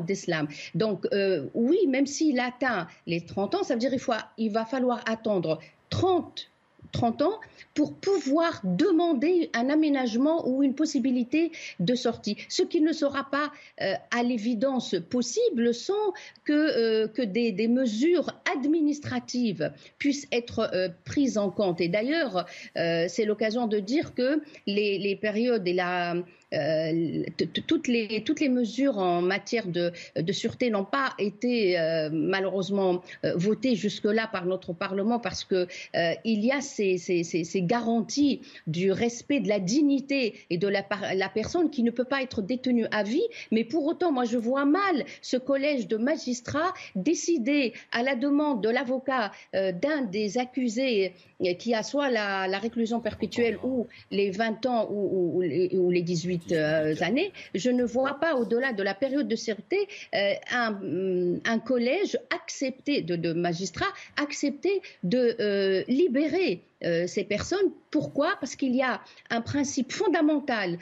[0.05, 0.47] d'islam.
[0.75, 4.01] Donc euh, oui, même s'il atteint les 30 ans, ça veut dire qu'il
[4.37, 5.59] il va falloir attendre
[5.89, 6.47] 30
[6.91, 7.39] 30 ans
[7.73, 12.35] pour pouvoir demander un aménagement ou une possibilité de sortie.
[12.49, 13.49] Ce qui ne sera pas
[13.81, 16.11] euh, à l'évidence possible sans
[16.43, 20.69] que, euh, que des, des, mesures administratives puissent être
[21.05, 21.79] prises en compte.
[21.79, 22.45] Et d'ailleurs,
[22.75, 26.15] c'est l'occasion de dire que les, les périodes et la
[26.53, 27.23] euh,
[27.67, 29.91] toutes, les, mesures en matière de,
[30.31, 35.67] sûreté n'ont pas été euh, malheureusement euh, votées jusque-là par notre Parlement parce que
[36.25, 40.83] il y a ces, garanties du respect de la dignité et de la,
[41.33, 43.23] personne qui ne peut pas être détenue à vie.
[43.51, 48.61] Mais pour autant, moi, je vois mal ce collège de magistrats décider à la demande
[48.61, 51.13] de l'avocat d'un des accusés
[51.59, 56.40] qui a soit la, réclusion perpétuelle ou les 20 ans ou, ou, ou les 18
[56.51, 60.33] euh, années, je ne vois pas, au-delà de la période de sûreté, euh,
[61.45, 63.85] un, collège accepté de, magistrats
[64.21, 66.63] accepter de euh, libérer
[67.05, 67.71] ces personnes.
[67.91, 68.33] Pourquoi?
[68.39, 70.79] Parce qu'il y a un principe fondamental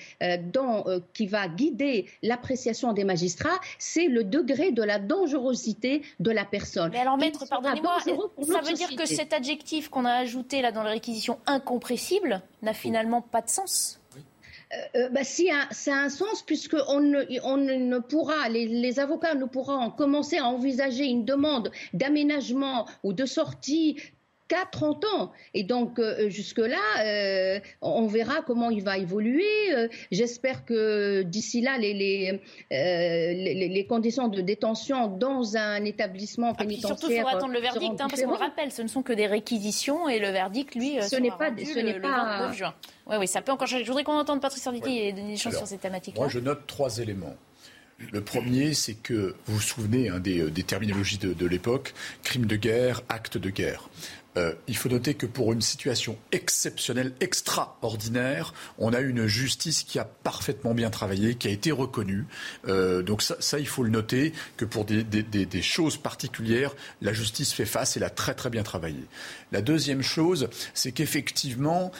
[0.53, 6.45] dans, qui va guider l'appréciation des magistrats, c'est le degré de la dangerosité de la
[6.45, 6.91] personne.
[6.93, 10.83] Mais alors, maître, pardonnez-moi, ça veut dire que cet adjectif qu'on a ajouté là dans
[10.83, 13.98] la réquisition incompressible n'a finalement pas de sens?
[14.71, 18.99] Euh, euh, bah, si, c'est un sens puisque on ne, on ne pourra, les, les,
[18.99, 23.97] avocats ne pourront commencer à envisager une demande d'aménagement ou de sortie
[24.49, 25.31] qu'à 30 ans.
[25.53, 29.45] Et donc, euh, jusque-là, euh, on verra comment il va évoluer.
[29.73, 36.97] Euh, j'espère que d'ici là, les, les, les, conditions de détention dans un établissement pénitentiaire.
[36.97, 39.13] surtout, il faudra attendre le verdict, hein, parce qu'on le rappelle, ce ne sont que
[39.13, 42.39] des réquisitions et le verdict, lui, ce n'est pas, ce n'est pas...
[42.39, 42.73] 29 juin.
[43.07, 43.83] Oui, oui, ça peut encore changer.
[43.83, 46.15] Je voudrais qu'on entende Patrice Arditi et donner des choses sur cette thématique.
[46.17, 47.35] Moi, je note trois éléments.
[48.11, 51.93] Le premier, c'est que vous vous souvenez hein, des, des, terminologies de, de l'époque,
[52.23, 53.89] crime de guerre, acte de guerre.
[54.39, 59.99] Euh, il faut noter que pour une situation exceptionnelle, extraordinaire, on a une justice qui
[59.99, 62.25] a parfaitement bien travaillé, qui a été reconnue.
[62.67, 65.03] Euh, donc ça, il faut le noter, que pour des,
[65.61, 69.03] choses particulières, la justice fait face et l'a très très bien travaillé.
[69.51, 71.91] La deuxième chose, c'est qu'effectivement,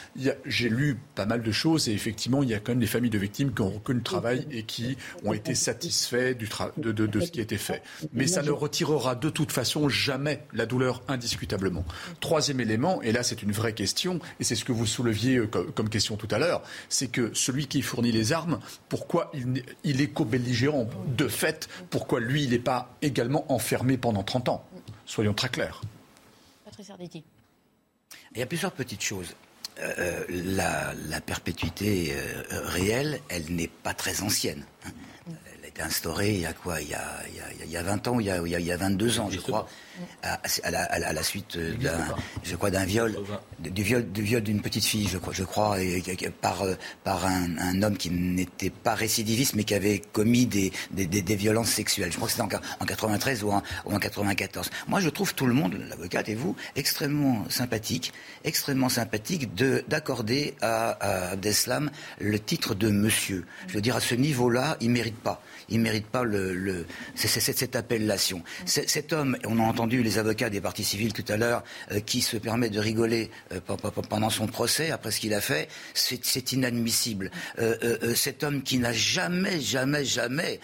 [0.46, 3.10] j'ai lu pas mal de choses et effectivement, il y a quand même des familles
[3.10, 7.40] de victimes qui ont reconnu le travail et qui ont été satisfaits de, ce qui
[7.40, 7.82] a été fait.
[8.12, 11.84] Mais ça ne retirera de toute façon jamais la douleur indiscutablement.
[12.30, 15.48] Troisième élément, et là c'est une vraie question, et c'est ce que vous souleviez euh,
[15.48, 20.00] comme question tout à l'heure, c'est que celui qui fournit les armes, pourquoi il, il
[20.00, 20.88] est co-belligérant?
[21.08, 24.64] De fait, pourquoi lui, il n'est pas également enfermé pendant 30 ans?
[25.06, 25.80] Soyons très clairs.
[26.64, 27.24] Patrice Arditi.
[28.32, 29.34] Il y a plusieurs petites choses.
[29.80, 34.64] Euh, euh, la, la, perpétuité euh, réelle, elle n'est pas très ancienne.
[35.26, 36.80] Elle a été instaurée il y a quoi?
[36.80, 38.40] Il y a, il, y a, il y a 20 ans ou il y a,
[38.40, 39.66] il y a 22 ans, je crois
[40.22, 42.06] à, à, la, suite d'un,
[42.42, 43.16] je crois, d'un viol,
[43.58, 46.02] du viol, du viol d'une petite fille, je crois, je crois, et,
[46.40, 46.64] par
[47.04, 51.36] par un, un homme qui n'était pas récidiviste, mais qui avait commis des, des, des,
[51.36, 52.10] violences sexuelles.
[52.10, 54.70] Je crois que c'était en, en 93 ou en, ou en 94.
[54.88, 58.12] Moi, je trouve tout le monde, l'avocate et vous, extrêmement sympathique,
[58.44, 63.46] extrêmement sympathique de d'accorder à, à Abdeslam le titre de monsieur.
[63.68, 66.86] Je veux dire, à ce niveau-là, il mérite pas il ne mérite pas le, le
[67.14, 68.42] cette appellation.
[68.66, 71.62] Cet homme, on a entendu les avocats des partis civils tout à l'heure,
[71.92, 73.60] euh, qui se permet de rigoler euh,
[74.08, 77.30] pendant son procès, après ce qu'il a fait, c'est inadmissible.
[77.58, 80.60] Euh, cet homme qui n'a jamais, jamais, jamais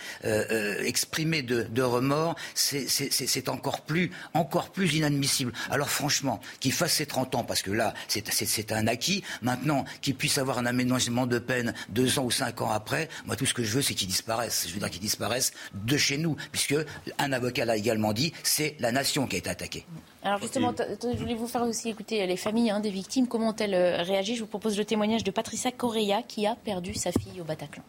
[0.84, 5.52] exprimé de, de remords, c'est encore plus, encore plus inadmissible.
[5.70, 9.22] Alors franchement, qu'il fasse ses 30 ans, parce que là, c'est un acquis.
[9.42, 13.36] Maintenant, qu'il puisse avoir un aménagement de peine deux ans ou cinq ans après, moi
[13.36, 14.66] tout ce que je veux, c'est qu'il disparaisse.
[14.68, 16.76] Je veux dire qui disparaissent de chez nous, puisque
[17.18, 19.84] un avocat l'a également dit, c'est la nation qui a été attaquée.
[20.22, 23.26] Alors justement, je voulais vous faire aussi écouter les familles hein, des victimes.
[23.26, 26.94] Comment ont-elles euh, réagi Je vous propose le témoignage de Patricia Correa qui a perdu
[26.94, 27.82] sa fille au Bataclan.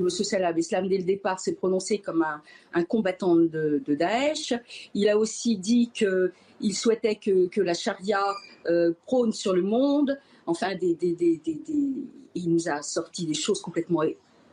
[0.00, 2.24] Monsieur Salah Abdeslam, dès le départ, s'est prononcé comme
[2.72, 4.54] un, combattant de, Daesh.
[4.94, 8.22] Il a aussi dit qu'il souhaitait que, la charia
[8.66, 10.18] euh, prône sur le monde.
[10.46, 14.02] Enfin, il nous a sorti des choses complètement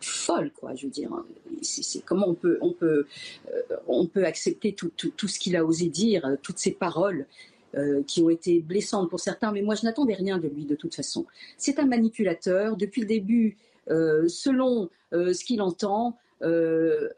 [0.02, 0.76] folles, quoi.
[0.76, 1.12] Je veux dire,
[1.62, 3.08] c'est comment on peut, on peut,
[3.50, 7.26] euh, on peut accepter tout, ce qu'il a osé dire, toutes ces paroles.
[7.76, 10.74] Euh, qui ont été blessantes pour certains, mais moi je n'attendais rien de lui de
[10.74, 11.26] toute façon.
[11.58, 12.78] C'est un manipulateur.
[12.78, 13.58] Depuis le début,
[13.90, 16.18] euh, selon euh, ce qu'il entend.
[16.44, 17.10] Euh,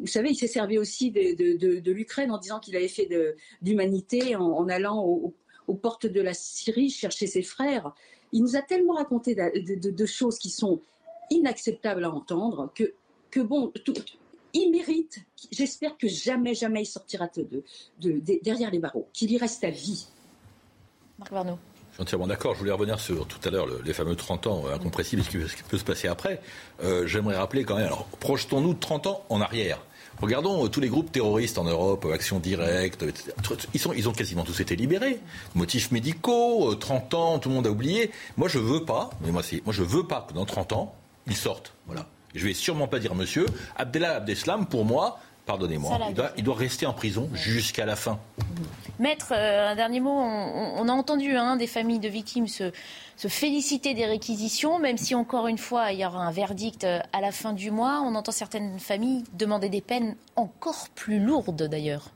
[0.00, 3.08] vous savez, il s'est servi aussi de, l'Ukraine en disant qu'il avait fait
[3.62, 7.94] d'humanité en, allant aux portes de la Syrie chercher ses frères.
[8.32, 10.80] Il nous a tellement raconté de, choses qui sont
[11.30, 12.94] inacceptables à entendre que,
[13.30, 13.72] que bon,
[14.54, 15.18] il mérite.
[15.50, 20.06] J'espère que jamais, jamais il sortira de, derrière les barreaux, qu'il y reste à vie.
[21.18, 21.58] Marc Varnaud.
[21.90, 22.54] Je suis entièrement d'accord.
[22.54, 25.78] Je voulais revenir sur tout à l'heure les fameux 30 ans incompressibles, ce qui, peut
[25.78, 26.40] se passer après.
[26.82, 29.80] Euh, j'aimerais rappeler quand même, alors projetons-nous 30 ans en arrière.
[30.20, 33.32] Regardons euh, tous les groupes terroristes en Europe, Action Directe, etc.
[33.74, 35.20] Ils, sont, ils ont quasiment tous été libérés.
[35.54, 38.10] Motifs médicaux, 30 euh, ans, tout le monde a oublié.
[38.36, 40.94] Moi, je veux pas, mais moi, moi je veux pas que dans 30 ans,
[41.26, 41.72] ils sortent.
[41.86, 42.06] Voilà.
[42.34, 43.46] Je vais sûrement pas dire monsieur.
[43.76, 45.98] Abdellah Abdeslam, pour moi, pardonnez-moi,
[46.36, 48.18] il doit, rester en prison jusqu'à la fin.
[48.98, 50.10] Maître, euh, un dernier mot.
[50.10, 52.72] On, a entendu hein, des familles de victimes se,
[53.16, 57.20] féliciter des réquisitions, même si encore une fois il y aura un verdict euh, à
[57.20, 58.02] la fin du mois.
[58.04, 62.10] On entend certaines familles demander des peines encore plus lourdes d'ailleurs.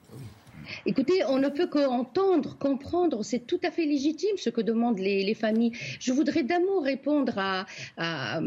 [0.86, 5.34] Écoutez, on ne peut qu'entendre, comprendre, c'est tout à fait légitime ce que demandent les,
[5.34, 5.72] familles.
[6.00, 7.66] Je voudrais d'amour répondre à,
[7.98, 8.40] euh,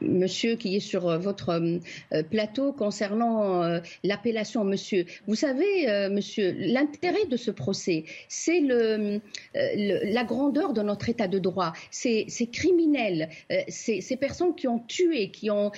[0.00, 5.06] monsieur qui est sur euh, votre euh, plateau concernant l'appellation monsieur.
[5.26, 11.72] Vous savez, monsieur, l'intérêt de ce procès, c'est la grandeur de notre état de droit.
[11.90, 13.28] C'est criminel.
[13.68, 15.70] ces personnes qui ont tué, qui ont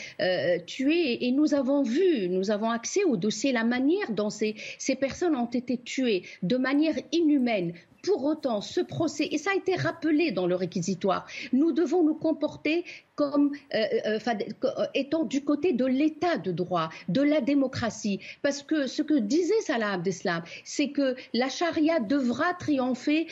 [0.67, 4.97] tué, et nous avons vu, nous avons accès au dossier, la manière dont ces, ces
[4.97, 7.75] personnes ont été tuées de manière inhumaine,
[8.05, 12.15] pour autant, ce procès, et ça a été rappelé dans le réquisitoire, nous devons nous
[12.15, 12.85] comporter
[13.15, 18.21] comme euh, euh, euh, étant du côté de l'état de droit, de la démocratie.
[18.43, 23.27] Parce que ce que disait Salah Abdeslam, c'est que la charia devra triompher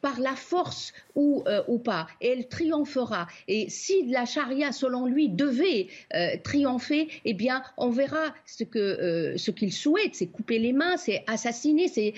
[0.00, 1.44] par la force ou,
[1.84, 2.06] pas.
[2.20, 3.26] Et elle triomphera.
[3.48, 5.88] Et si la charia, selon lui, devait
[6.42, 12.14] triompher, eh bien, on verra ce qu'il souhaite, c'est couper les mains, c'est assassiner, c'est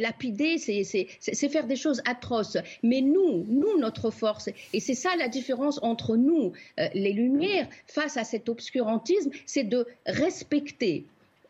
[0.00, 2.56] lapider, c'est faire des choses atroces.
[2.82, 7.68] Mais nous, nous, notre force, et c'est ça la différence entre nous, euh, les Lumières,
[7.86, 11.04] face à cet obscurantisme, c'est de respecter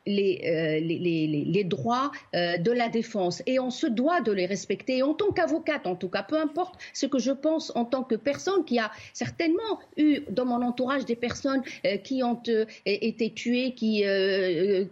[0.06, 4.46] les, euh, les, les, droits euh, de la défense et on se doit de les
[4.46, 5.02] respecter.
[5.02, 8.14] En tant qu'avocate, en tout cas, peu importe ce que je pense en tant que
[8.14, 12.40] personne qui a certainement eu dans mon entourage des personnes euh, qui ont
[12.86, 14.04] été tuées, qui,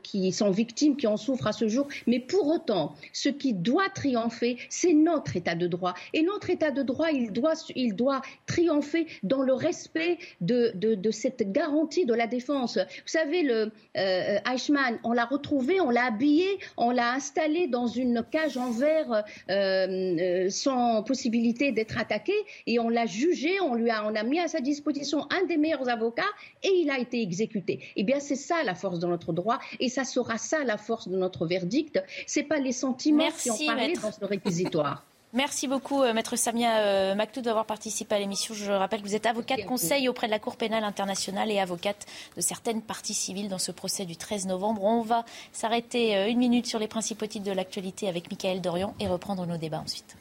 [0.03, 3.89] qui sont victimes, qui en souffrent à ce jour, mais pour autant, ce qui doit
[3.89, 5.95] triompher, c'est notre état de droit.
[6.13, 10.95] Et notre état de droit, il doit, il doit triompher dans le respect de, de,
[10.95, 12.77] de cette garantie de la défense.
[12.77, 18.25] Vous savez, le Eichmann, on l'a retrouvé, on l'a habillé, on l'a installé dans une
[18.31, 22.35] cage en verre euh, euh, sans possibilité d'être attaqué
[22.67, 25.57] et on l'a jugé, on lui a, on a mis à sa disposition un des
[25.57, 26.23] meilleurs avocats
[26.63, 27.81] et il a été exécuté.
[27.97, 31.09] Eh bien, c'est ça la force de notre droit et ça sera ça la force
[31.09, 32.03] de notre verdict.
[32.27, 35.05] C'est pas les sentiments qui ont parlé dans ce réquisitoire.
[35.33, 38.53] Merci beaucoup, euh, Maître Samia euh, Maktoud, d'avoir participé à l'émission.
[38.53, 42.05] Je rappelle que vous êtes avocate conseil auprès de la Cour pénale internationale et avocate
[42.37, 44.83] de certaines parties civiles dans ce procès du 13 novembre.
[44.83, 48.93] On va s'arrêter euh, une minute sur les principaux titres de l'actualité avec Michael Dorian
[48.99, 50.16] et reprendre nos débats ensuite.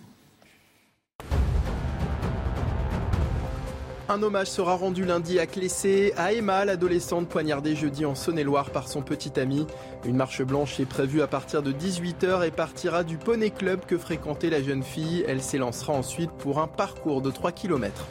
[4.12, 8.88] Un hommage sera rendu lundi à Clessé, à Emma, l'adolescente poignardée jeudi en Saône-et-Loire par
[8.88, 9.68] son petit ami.
[10.04, 14.00] Une marche blanche est prévue à partir de 18h et partira du Poney Club que
[14.00, 15.24] fréquentait la jeune fille.
[15.28, 18.08] Elle s'élancera ensuite pour un parcours de 3 km.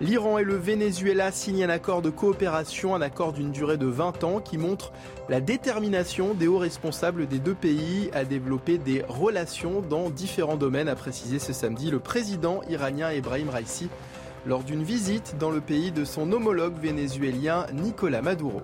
[0.00, 4.22] L'Iran et le Venezuela signent un accord de coopération, un accord d'une durée de 20
[4.22, 4.92] ans qui montre
[5.28, 10.88] la détermination des hauts responsables des deux pays à développer des relations dans différents domaines,
[10.88, 13.88] a précisé ce samedi le président iranien Ebrahim Raisi
[14.46, 18.62] lors d'une visite dans le pays de son homologue vénézuélien Nicolas Maduro.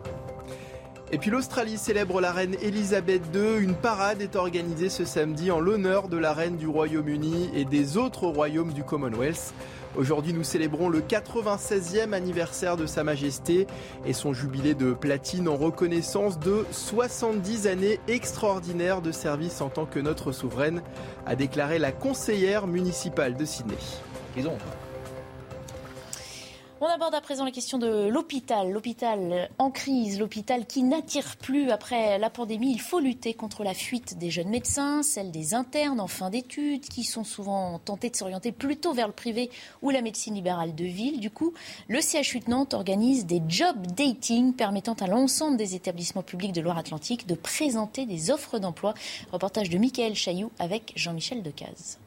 [1.10, 3.62] Et puis l'Australie célèbre la reine Elisabeth II.
[3.62, 7.96] Une parade est organisée ce samedi en l'honneur de la reine du Royaume-Uni et des
[7.96, 9.54] autres royaumes du Commonwealth.
[9.96, 13.66] Aujourd'hui, nous célébrons le 96e anniversaire de Sa Majesté
[14.04, 19.86] et son jubilé de platine en reconnaissance de 70 années extraordinaires de service en tant
[19.86, 20.82] que notre souveraine,
[21.24, 23.78] a déclaré la conseillère municipale de Sydney.
[26.80, 28.70] On aborde à présent la question de l'hôpital.
[28.70, 32.70] L'hôpital en crise, l'hôpital qui n'attire plus après la pandémie.
[32.70, 36.82] Il faut lutter contre la fuite des jeunes médecins, celle des internes en fin d'études,
[36.82, 39.50] qui sont souvent tentés de s'orienter plutôt vers le privé
[39.82, 41.18] ou la médecine libérale de ville.
[41.18, 41.52] Du coup,
[41.88, 46.60] le CHU de Nantes organise des job dating permettant à l'ensemble des établissements publics de
[46.60, 48.94] Loire-Atlantique de présenter des offres d'emploi.
[49.32, 51.98] Reportage de Michael Chailloux avec Jean-Michel Decaze.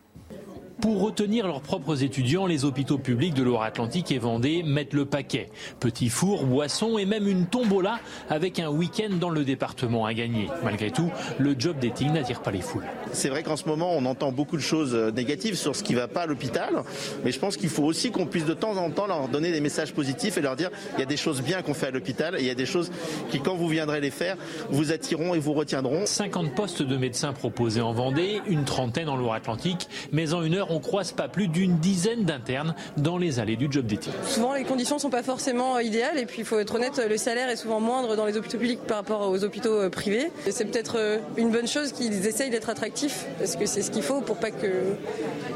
[0.82, 5.49] Pour retenir leurs propres étudiants, les hôpitaux publics de Loire-Atlantique et Vendée mettent le paquet.
[5.79, 7.99] Petits fours, boissons et même une tombola
[8.32, 10.47] avec un week-end dans le département à gagner.
[10.63, 12.88] Malgré tout, le job dating n'attire pas les foules.
[13.11, 15.93] C'est vrai qu'en ce moment, on entend beaucoup de choses euh, négatives sur ce qui
[15.93, 16.84] ne va pas à l'hôpital,
[17.23, 19.61] mais je pense qu'il faut aussi qu'on puisse de temps en temps leur donner des
[19.61, 22.36] messages positifs et leur dire il y a des choses bien qu'on fait à l'hôpital
[22.38, 22.91] et il y a des choses
[23.29, 24.36] qui, quand vous viendrez les faire,
[24.71, 26.07] vous attireront et vous retiendront.
[26.07, 30.70] 50 postes de médecins proposés en Vendée, une trentaine en Loire-Atlantique, mais en une heure,
[30.72, 34.13] on croise pas plus d'une dizaine d'internes dans les allées du job d'études.
[34.26, 37.49] Souvent, les conditions sont pas forcément idéales et puis il faut être honnête, le salaire
[37.49, 40.32] est souvent moindre dans les hôpitaux publics par rapport aux hôpitaux euh, privés.
[40.49, 44.03] C'est peut-être euh, une bonne chose qu'ils essayent d'être attractifs parce que c'est ce qu'il
[44.03, 44.95] faut pour pas que,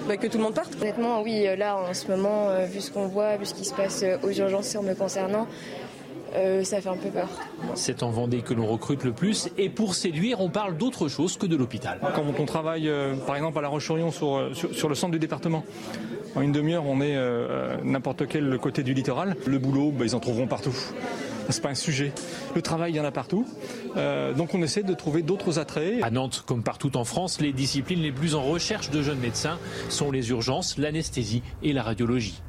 [0.08, 0.76] bah, que tout le monde parte.
[0.82, 3.74] Honnêtement, oui, euh, là en ce moment, vu ce qu'on voit, vu ce qui se
[3.74, 5.48] passe aux urgences en me concernant,
[6.64, 7.30] ça fait un peu peur.
[7.76, 11.38] C'est en Vendée que l'on recrute le plus et pour séduire, on parle d'autre chose
[11.38, 12.00] que de l'hôpital.
[12.16, 12.92] Quand on travaille
[13.26, 15.64] par exemple à La Roche-sur-Yon sur, sur, le centre du département,
[16.36, 17.18] en une demi-heure on est
[17.84, 19.36] n'importe quel côté du littoral.
[19.46, 20.76] Le boulot, bah, ils en trouveront partout.
[21.50, 22.12] C'est pas un sujet.
[22.56, 23.46] Le travail, il y en a partout.
[23.98, 26.02] Euh, donc on essaie de trouver d'autres attraits.
[26.04, 29.60] À Nantes, comme partout en France, les disciplines les plus en recherche de jeunes médecins
[29.90, 32.42] sont les urgences, l'anesthésie et la radiologie.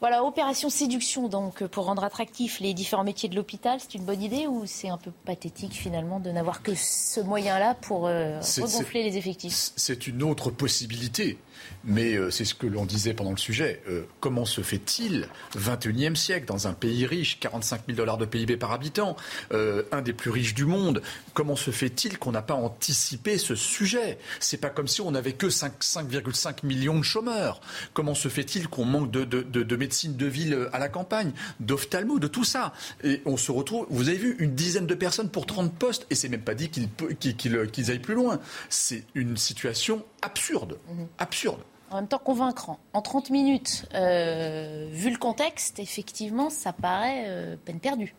[0.00, 4.22] Voilà, opération séduction donc pour rendre attractifs les différents métiers de l'hôpital, c'est une bonne
[4.22, 9.02] idée ou c'est un peu pathétique finalement de n'avoir que ce moyen-là pour euh, regonfler
[9.02, 9.72] les effectifs?
[9.74, 11.38] C'est une autre possibilité.
[11.84, 13.82] Mais euh, c'est ce que l'on disait pendant le sujet.
[13.88, 18.56] Euh, comment se fait-il, 21e siècle, dans un pays riche, 45 000 dollars de PIB
[18.56, 19.16] par habitant,
[19.52, 21.02] euh, un des plus riches du monde,
[21.34, 24.18] comment se fait-il qu'on n'a pas anticipé ce sujet?
[24.40, 27.60] C'est pas comme si on n'avait que 5,5 millions de chômeurs.
[27.94, 32.26] Comment se fait-il qu'on manque de, de, médecine de ville à la campagne, d'ophtalmo, de
[32.26, 32.72] tout ça
[33.04, 36.14] Et on se retrouve, vous avez vu, une dizaine de personnes pour 30 postes, et
[36.14, 38.40] c'est même pas dit qu'ils aillent plus loin.
[38.68, 40.78] C'est une situation absurde.
[40.88, 41.06] Mhm.
[41.18, 41.47] Absurde
[41.90, 42.78] en même temps convaincant.
[42.92, 48.14] En 30 minutes, euh, vu le contexte, effectivement, ça paraît euh, peine perdue.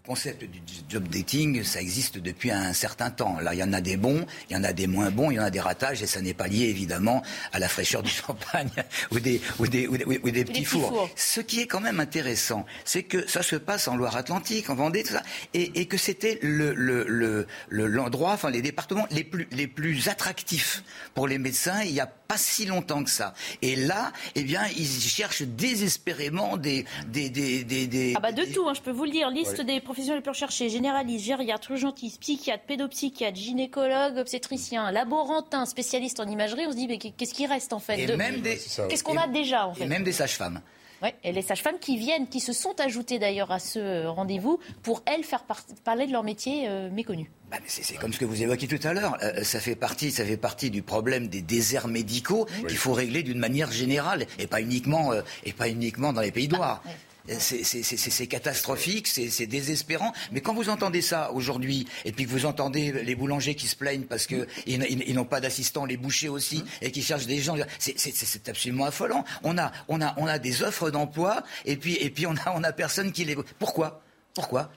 [0.00, 3.38] Le concept du job dating, ça existe depuis un certain temps.
[3.38, 5.34] Là, il y en a des bons, il y en a des moins bons, il
[5.34, 7.22] y en a des ratages, et ça n'est pas lié évidemment
[7.52, 8.70] à la fraîcheur du champagne
[9.10, 9.96] ou des, ou des, ou
[10.30, 11.10] des, petits, fours.
[11.16, 15.02] Ce qui est quand même intéressant, c'est que ça se passe en Loire-Atlantique, en Vendée,
[15.02, 15.22] tout ça,
[15.52, 20.82] et, que c'était le, le, l'endroit, enfin les départements les plus, les plus attractifs
[21.14, 23.34] pour les médecins il n'y a pas si longtemps que ça.
[23.60, 26.84] Et là, eh bien, ils cherchent désespérément des...
[27.08, 29.80] des, des, des, ah bah de tout, hein, je peux vous le dire, liste des
[29.80, 36.66] professions les plus recherchées, généraliste, gériatre, urgentiste, psychiatre, pédopsychiatre, gynécologue, obstétricien, laborantin, spécialiste en imagerie,
[36.68, 39.84] on se dit mais qu'est-ce qui reste en fait Qu'est-ce qu'on a déjà en fait
[39.84, 40.60] Et même des sages-femmes.
[41.02, 45.02] Ouais, et les sages-femmes qui viennent, qui se sont ajoutées d'ailleurs à ce rendez-vous pour
[45.06, 45.44] elles faire
[45.82, 47.30] parler de leur métier euh, méconnu.
[47.50, 49.16] Bah, c'est comme ce que vous évoquiez tout à l'heure.
[49.22, 53.22] Euh, ça fait partie, ça fait partie du problème des déserts médicaux qu'il faut régler
[53.22, 56.82] d'une manière générale et pas uniquement euh, et pas uniquement dans les pays de Loire.
[56.84, 56.90] Bah,
[57.38, 60.12] c'est catastrophique, c'est désespérant.
[60.32, 63.76] Mais quand vous entendez ça aujourd'hui, et puis que vous entendez les boulangers qui se
[63.76, 66.66] plaignent parce qu'ils ils, n'ont pas d'assistants, les bouchers aussi, mmh.
[66.82, 69.24] et qui cherchent des gens, c'est absolument affolant.
[69.42, 72.52] On a, on a, on a des offres d'emploi, et puis, et puis on a,
[72.54, 73.36] on a personne qui les.
[73.58, 74.02] Pourquoi?
[74.40, 74.70] Pourquoi?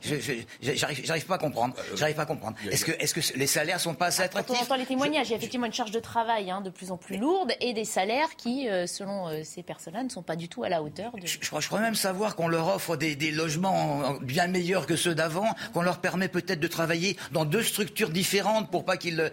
[0.61, 1.75] J'arrive pas à comprendre.
[1.79, 2.57] Euh, j'arrive pas à comprendre.
[2.69, 4.55] Est-ce que, est que les salaires sont pas assez attractifs?
[4.55, 6.69] Quand on entend les témoignages, il y a effectivement une charge de travail hein, de
[6.69, 10.21] plus en plus lourde et des salaires qui, euh, selon euh, ces personnes-là, ne sont
[10.21, 11.13] pas du tout à la hauteur.
[11.13, 11.25] De...
[11.25, 15.55] Je, je, crois même savoir qu'on leur offre des, logements bien meilleurs que ceux d'avant,
[15.73, 19.31] qu'on leur permet peut-être de travailler dans deux structures différentes pour pas qu'ils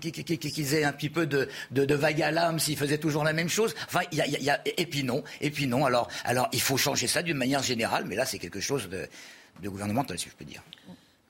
[0.00, 3.48] qu'ils aient un petit peu de, de, vague à l'âme s'ils faisaient toujours la même
[3.48, 3.74] chose.
[3.86, 5.84] Enfin, il y a, y a, et puis non, et puis non.
[5.84, 9.08] Alors, alors, il faut changer ça d'une manière générale, mais là, c'est quelque chose de
[9.60, 10.62] de gouvernemental, si je peux dire.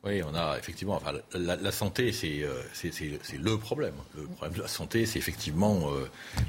[0.05, 1.00] Oui, on a effectivement.
[1.32, 3.94] La, santé, euh, c'est le problème.
[4.16, 6.09] Le problème de la santé, c'est effectivement euh,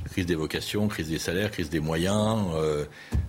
[0.10, 2.86] crise des vocations, crise des salaires, crise des moyens, euh,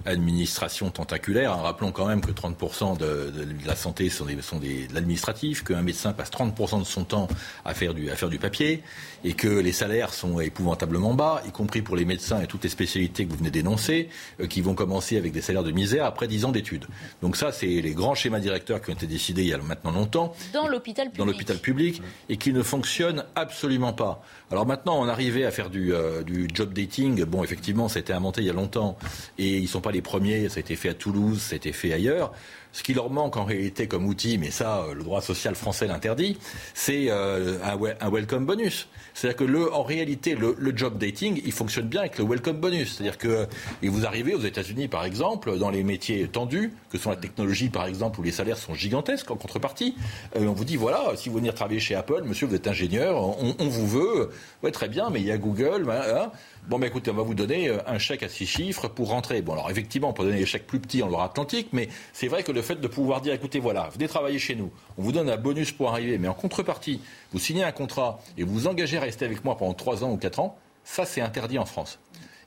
[0.07, 1.55] administration tentaculaire.
[1.61, 3.33] rappelons quand même que 30% de,
[3.67, 7.29] la santé sont, des, sont des, de l'administratif, qu'un médecin passe 30% de son temps
[7.67, 8.83] à faire, du, à faire du papier,
[9.25, 12.71] et que les salaires sont épouvantablement bas, y compris pour les médecins et toutes les
[12.71, 14.09] spécialités que vous venez d'énoncer,
[14.49, 16.87] qui vont commencer avec des salaires de misère après 10 ans d'études.
[17.21, 19.91] Donc ça, c'est les grands schémas directeurs qui ont été décidés il y a maintenant
[19.91, 20.14] longtemps
[20.53, 21.19] dans l'hôpital public.
[21.19, 24.23] Dans l'hôpital public et qui ne fonctionne absolument pas.
[24.51, 27.25] Alors maintenant, on arrivait à faire du, euh, du job dating.
[27.25, 28.97] Bon, effectivement, ça a été inventé il y a longtemps
[29.39, 30.49] et ils ne sont pas les premiers.
[30.49, 32.33] Ça a été fait à Toulouse, ça a été fait ailleurs.
[32.75, 35.87] Ce qui leur manque en réalité comme outil, mais ça, euh, le droit social français
[35.87, 36.37] l'interdit,
[36.75, 38.89] c'est euh, un, welcome bonus.
[39.15, 42.97] C'est-à-dire que le, en réalité, le, job dating, il fonctionne bien avec le welcome bonus.
[42.97, 43.47] C'est-à-dire que
[43.81, 47.87] vous arrivez aux États-Unis, par exemple, dans les métiers tendus, que sont la technologie, par
[47.87, 49.95] exemple, où les salaires sont gigantesques en contrepartie.
[50.35, 53.39] Euh, on vous dit voilà, si vous venez travailler chez Apple, monsieur, vous êtes ingénieur,
[53.39, 54.31] on, vous veut.
[54.65, 55.89] Ouais, très bien, mais il y a Google.
[55.89, 56.33] Hein,
[56.67, 59.43] Bon, ben écoutez, on va vous donner un chèque à six chiffres pour rentrer.
[59.43, 62.43] Bon, alors effectivement, on peut donner des chèques plus petits en Loire-Atlantique, mais c'est vrai
[62.43, 65.31] que le fait de pouvoir dire, écoutez, voilà, venez travailler chez nous, on vous donne
[65.31, 67.01] un bonus pour arriver, mais en contrepartie,
[67.33, 70.11] vous signez un contrat et vous vous engagez à rester avec moi pendant trois ans
[70.11, 72.01] ou quatre ans, ça c'est interdit en France.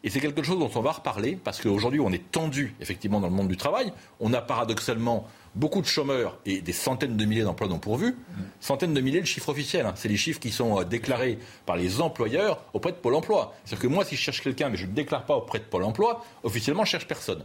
[0.04, 3.28] Et c'est quelque chose dont on va reparler, parce qu'aujourd'hui, on est tendu, effectivement, dans
[3.28, 3.92] le monde du travail.
[4.20, 5.28] On a paradoxalement
[5.58, 8.16] beaucoup de chômeurs et des centaines de milliers d'emplois non pourvus.
[8.60, 9.86] Centaines de milliers, le chiffre officiel.
[9.86, 9.94] Hein.
[9.96, 13.54] C'est les chiffres qui sont euh, déclarés par les employeurs auprès de Pôle emploi.
[13.66, 15.84] C'est-à-dire que moi, si je cherche quelqu'un, mais je ne déclare pas auprès de Pôle
[15.84, 17.44] emploi, officiellement, je cherche personne.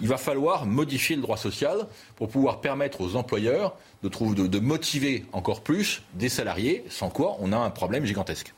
[0.00, 1.86] Il va falloir modifier le droit social
[2.16, 7.36] pour pouvoir permettre aux employeurs de, trouver, de motiver encore plus des salariés, sans quoi
[7.40, 8.54] on a un problème gigantesque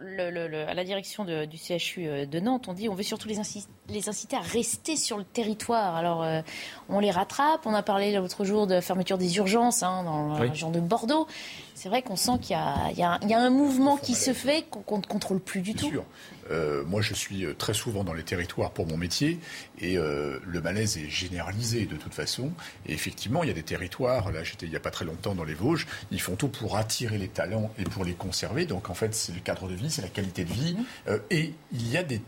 [0.00, 4.36] à la direction du CHU euh, de Nantes, on dit on veut surtout les, inciter
[4.36, 5.96] à rester sur le territoire.
[5.96, 6.40] Alors, euh,
[6.88, 7.66] on les rattrape.
[7.66, 11.26] On a parlé l'autre jour de fermeture des urgences hein, dans la région de Bordeaux.
[11.74, 15.40] C'est vrai qu'on sent qu'il y, a un mouvement qui se fait qu'on ne contrôle
[15.40, 15.90] plus du tout.
[16.50, 19.38] Euh, moi, je suis très souvent dans les territoires pour mon métier
[19.78, 22.50] et euh, le malaise est généralisé de toute façon.
[22.86, 25.34] Et effectivement, il y a des territoires, là j'étais il n'y a pas très longtemps
[25.34, 28.66] dans les Vosges, ils font tout pour attirer les talents et pour les conserver.
[28.66, 30.76] Donc en fait, c'est le cadre de vie, c'est la qualité de vie.
[31.30, 32.20] et il y a des,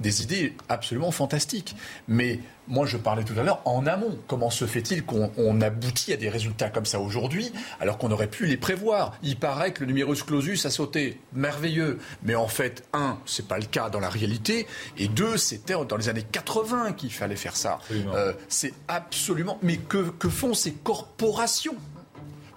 [0.00, 1.74] des idées absolument fantastiques.
[2.08, 2.40] Mais
[2.70, 4.16] moi, je parlais tout à l'heure en amont.
[4.28, 8.46] Comment se fait-il qu'on aboutit à des résultats comme ça aujourd'hui, alors qu'on aurait pu
[8.46, 9.18] les prévoir?
[9.22, 11.20] Il paraît que le numerus clausus a sauté.
[11.32, 11.98] Merveilleux.
[12.22, 14.66] Mais en fait, un, c'est pas le cas dans la réalité.
[14.96, 17.80] Et deux, c'était dans les années 80 qu'il fallait faire ça.
[17.90, 19.58] Euh, c'est absolument.
[19.62, 21.76] Mais que, que font ces corporations?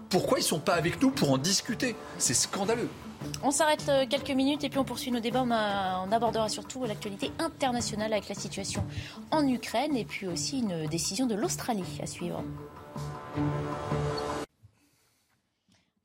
[0.10, 1.96] Pourquoi ils ne sont pas avec nous pour en discuter?
[2.20, 2.90] C'est scandaleux.
[3.44, 5.44] On s'arrête euh, quelques minutes et puis on poursuit nos débats.
[5.44, 8.84] On, abordera surtout l'actualité internationale avec la situation
[9.32, 12.44] en Ukraine et puis aussi une décision de l'Australie à suivre.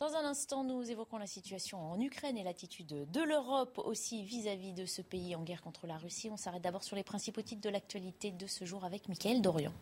[0.01, 4.73] Dans un instant, nous évoquons la situation en Ukraine et l'attitude de l'Europe aussi vis-à-vis
[4.73, 6.31] de ce pays en guerre contre la Russie.
[6.33, 9.73] On s'arrête d'abord sur les principaux titres de l'actualité de ce jour avec Mickaël Dorian.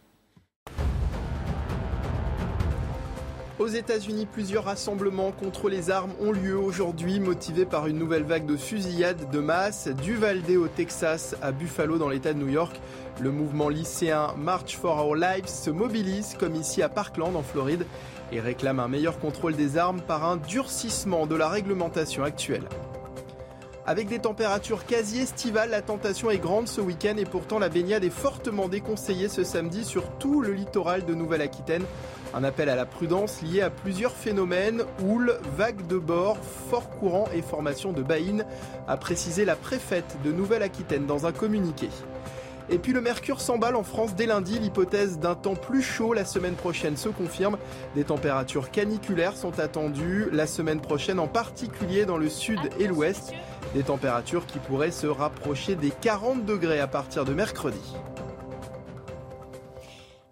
[3.59, 8.45] Aux États-Unis, plusieurs rassemblements contre les armes ont lieu aujourd'hui, motivés par une nouvelle vague
[8.45, 12.79] de fusillades de masse du Valde au Texas à Buffalo dans l'État de New York.
[13.19, 17.87] Le mouvement lycéen March for Our Lives se mobilise, comme ici à Parkland en Floride,
[18.31, 22.69] et réclame un meilleur contrôle des armes par un durcissement de la réglementation actuelle.
[23.89, 28.03] Avec des températures quasi estivales, la tentation est grande ce week-end et pourtant la baignade
[28.03, 31.85] est fortement déconseillée ce samedi sur tout le littoral de Nouvelle-Aquitaine.
[32.35, 36.37] Un appel à la prudence lié à plusieurs phénomènes, houle, vagues de bord,
[36.69, 38.45] fort courant et formation de baïnes,
[38.89, 41.89] a précisé la préfète de Nouvelle-Aquitaine dans un communiqué.
[42.69, 44.59] Et puis le mercure s'emballe en France dès lundi.
[44.59, 47.59] L'hypothèse d'un temps plus chaud la semaine prochaine se confirme.
[47.95, 53.33] Des températures caniculaires sont attendues la semaine prochaine, en particulier dans le sud et l'ouest.
[53.77, 57.79] Des températures qui pourraient se rapprocher des 40 degrés à partir de mercredi.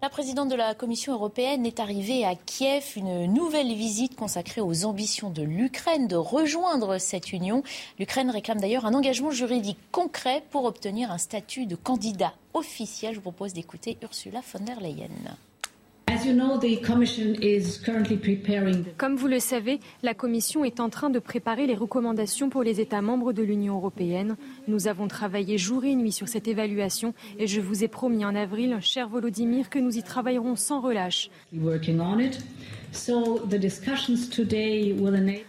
[0.01, 4.85] La présidente de la Commission européenne est arrivée à Kiev, une nouvelle visite consacrée aux
[4.85, 7.61] ambitions de l'Ukraine de rejoindre cette union.
[7.99, 13.11] L'Ukraine réclame d'ailleurs un engagement juridique concret pour obtenir un statut de candidat officiel.
[13.13, 15.37] Je vous propose d'écouter Ursula von der Leyen.
[18.97, 22.79] Comme vous le savez, la Commission est en train de préparer les recommandations pour les
[22.79, 24.37] États membres de l'Union européenne.
[24.67, 28.35] Nous avons travaillé jour et nuit sur cette évaluation et je vous ai promis en
[28.35, 31.29] avril, cher Volodymyr, que nous y travaillerons sans relâche.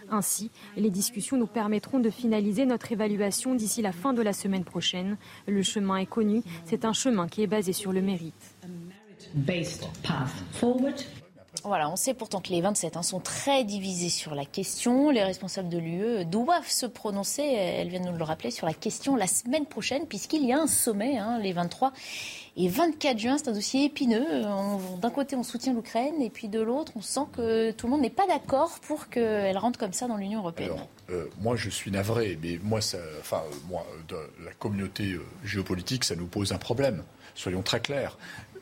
[0.09, 4.65] Ainsi, les discussions nous permettront de finaliser notre évaluation d'ici la fin de la semaine
[4.65, 5.17] prochaine.
[5.47, 8.56] Le chemin est connu, c'est un chemin qui est basé sur le mérite.
[11.63, 15.09] Voilà, on sait pourtant que les 27 hein, sont très divisés sur la question.
[15.09, 18.73] Les responsables de l'UE doivent se prononcer, elle vient de nous le rappeler, sur la
[18.73, 21.93] question la semaine prochaine, puisqu'il y a un sommet, hein, les 23
[22.57, 23.37] et 24 juin.
[23.37, 24.25] C'est un dossier épineux.
[25.01, 28.01] D'un côté, on soutient l'Ukraine, et puis de l'autre, on sent que tout le monde
[28.01, 30.71] n'est pas d'accord pour qu'elle rentre comme ça dans l'Union européenne.
[31.09, 36.03] Euh, moi, je suis navré, mais moi, ça, enfin, moi, de la communauté euh, géopolitique,
[36.03, 37.03] ça nous pose un problème.
[37.35, 38.17] Soyons très clairs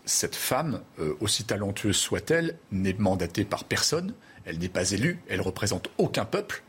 [0.05, 4.13] cette femme, euh, aussi talentueuse soit-elle, n'est mandatée par personne,
[4.45, 6.63] elle n'est pas élue, elle représente aucun peuple.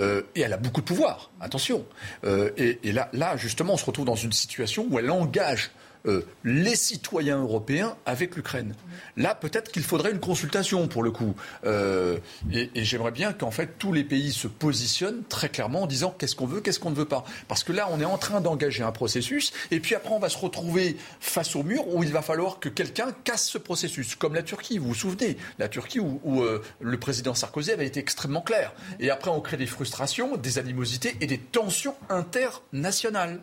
[0.00, 1.84] Euh, et elle a beaucoup de pouvoir, attention.
[2.24, 5.70] Euh, et, là, justement, on se retrouve dans une situation où elle engage
[6.06, 8.74] euh, les citoyens européens avec l'Ukraine.
[9.16, 11.34] Là, peut-être qu'il faudrait une consultation pour le coup.
[11.64, 12.18] Euh,
[12.52, 16.36] et, j'aimerais bien qu'en fait tous les pays se positionnent très clairement en disant qu'est-ce
[16.36, 17.24] qu'on veut, qu'est-ce qu'on ne veut pas.
[17.48, 20.28] Parce que là, on est en train d'engager un processus, et puis après, on va
[20.28, 24.34] se retrouver face au mur où il va falloir que quelqu'un casse ce processus, comme
[24.34, 24.78] la Turquie.
[24.78, 28.72] Vous vous souvenez, la Turquie où, euh, le président Sarkozy avait été extrêmement clair.
[29.00, 33.40] Et après, on crée des frustrations, des animosités et des tensions internationales.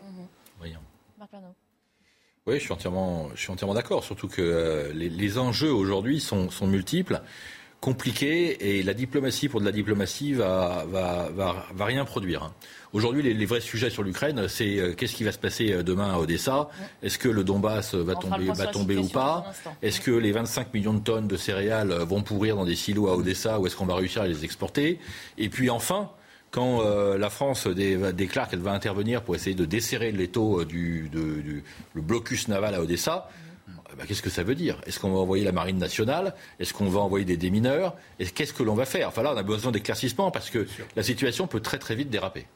[0.58, 0.80] Voyons.
[2.48, 4.04] Oui, je suis entièrement, je suis entièrement d'accord.
[4.04, 7.20] Surtout que euh, les, enjeux aujourd'hui sont, sont, multiples,
[7.80, 12.44] compliqués, et la diplomatie pour de la diplomatie va, va, va, va rien produire.
[12.44, 12.54] Hein.
[12.92, 16.14] Aujourd'hui, les, vrais sujets sur l'Ukraine, c'est euh, qu'est-ce qui va se passer euh, demain
[16.14, 16.68] à Odessa?
[17.02, 19.52] Est-ce que le Donbass va tomber, va tomber ou pas?
[19.82, 23.16] Est-ce que les 25 millions de tonnes de céréales vont pourrir dans des silos à
[23.16, 25.00] Odessa ou est-ce qu'on va réussir à les exporter?
[25.36, 26.10] Et puis enfin,
[26.56, 31.10] quand euh, la France déclare qu'elle va intervenir pour essayer de desserrer l'étau euh, du,
[31.12, 33.28] le blocus naval à Odessa,
[33.92, 34.80] eh ben, qu'est-ce que ça veut dire?
[34.86, 36.34] Est-ce qu'on va envoyer la marine nationale?
[36.58, 37.94] Est-ce qu'on va envoyer des démineurs?
[38.18, 39.08] Et qu'est-ce que l'on va faire?
[39.08, 42.46] Enfin là, on a besoin d'éclaircissement parce que la situation peut très très vite déraper.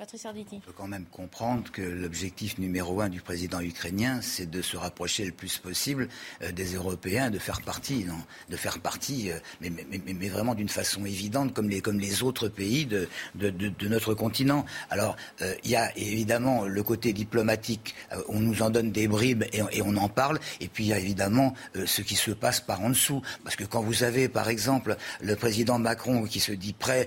[0.00, 0.56] Patrice Arditi.
[0.56, 4.78] Il faut quand même comprendre que l'objectif numéro un du président ukrainien, c'est de se
[4.78, 6.08] rapprocher le plus possible
[6.40, 8.16] euh, des Européens, de faire partie, non,
[8.48, 13.08] de faire partie, euh, mais, vraiment d'une façon évidente, comme les, autres pays de,
[13.90, 14.64] notre continent.
[14.88, 17.94] Alors, euh, il y a évidemment le côté diplomatique,
[18.28, 20.98] on nous en donne des bribes et, on en parle, et puis il y a
[20.98, 21.52] évidemment
[21.84, 23.20] ce qui se passe par en dessous.
[23.44, 27.06] Parce que quand vous avez, par exemple, le président Macron qui se dit prêt,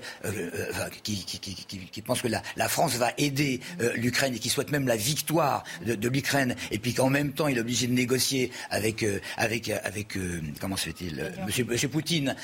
[1.02, 5.64] qui, pense que la France va aider euh, l'Ukraine et qui souhaite même la victoire
[5.84, 9.68] de, l'Ukraine, et puis qu'en même temps il est obligé de négocier avec euh, avec
[9.68, 10.18] euh, avec
[10.60, 12.34] comment se fait-il, Monsieur, Monsieur Poutine,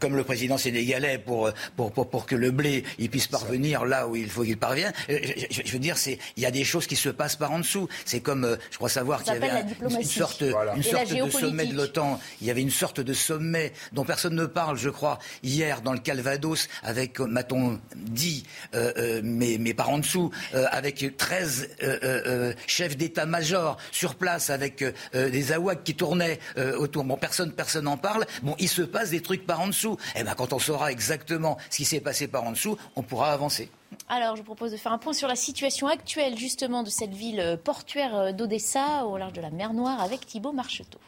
[0.00, 4.08] comme le président sénégalais pour, pour pour, pour que le blé il puisse parvenir là
[4.08, 4.92] où il faut qu'il parvienne.
[5.08, 7.88] Je, veux dire, c'est il y a des choses qui se passent par en dessous.
[8.04, 10.42] C'est comme je crois savoir qu'il y avait une sorte
[10.76, 12.20] une sorte de sommet de l'OTAN.
[12.40, 15.92] Il y avait une sorte de sommet dont personne ne parle, je crois, hier dans
[15.92, 18.44] le Calvados avec m'a-t-on dit
[19.22, 24.84] mais mais par en dessous, euh, avec 13 euh, euh, chefs d'état-major sur place, avec
[25.14, 26.38] des AWAC qui tournaient
[26.78, 27.04] autour.
[27.04, 28.26] Bon, personne personne n'en parle.
[28.42, 29.96] Bon, il se passe des trucs par en dessous.
[30.14, 33.02] Et eh ben, quand on saura exactement ce qui s'est passé par en dessous, on
[33.02, 33.70] pourra avancer.
[34.08, 37.12] Alors, je vous propose de faire un point sur la situation actuelle, justement, de cette
[37.12, 40.98] ville portuaire d'Odessa, au large de la mer Noire, avec Thibault Marcheteau.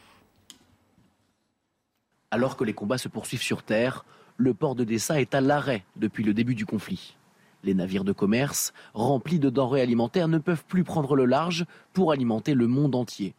[2.31, 4.05] Alors que les combats se poursuivent sur terre,
[4.37, 7.15] le port d'Odessa est à l'arrêt depuis le début du conflit.
[7.63, 12.11] Les navires de commerce, remplis de denrées alimentaires, ne peuvent plus prendre le large pour
[12.11, 13.35] alimenter le monde entier.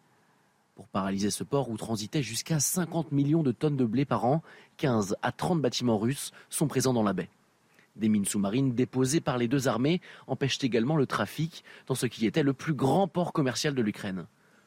[0.76, 4.42] Pour paralyser ce port où transitaient jusqu'à 50 millions de tonnes de blé par an,
[4.78, 7.28] 15 à 30 bâtiments russes sont présents dans la baie.
[7.96, 12.24] Des mines sous-marines déposées par les deux armées empêchent également le trafic dans ce qui
[12.26, 14.26] était le plus grand port commercial de l'Ukraine.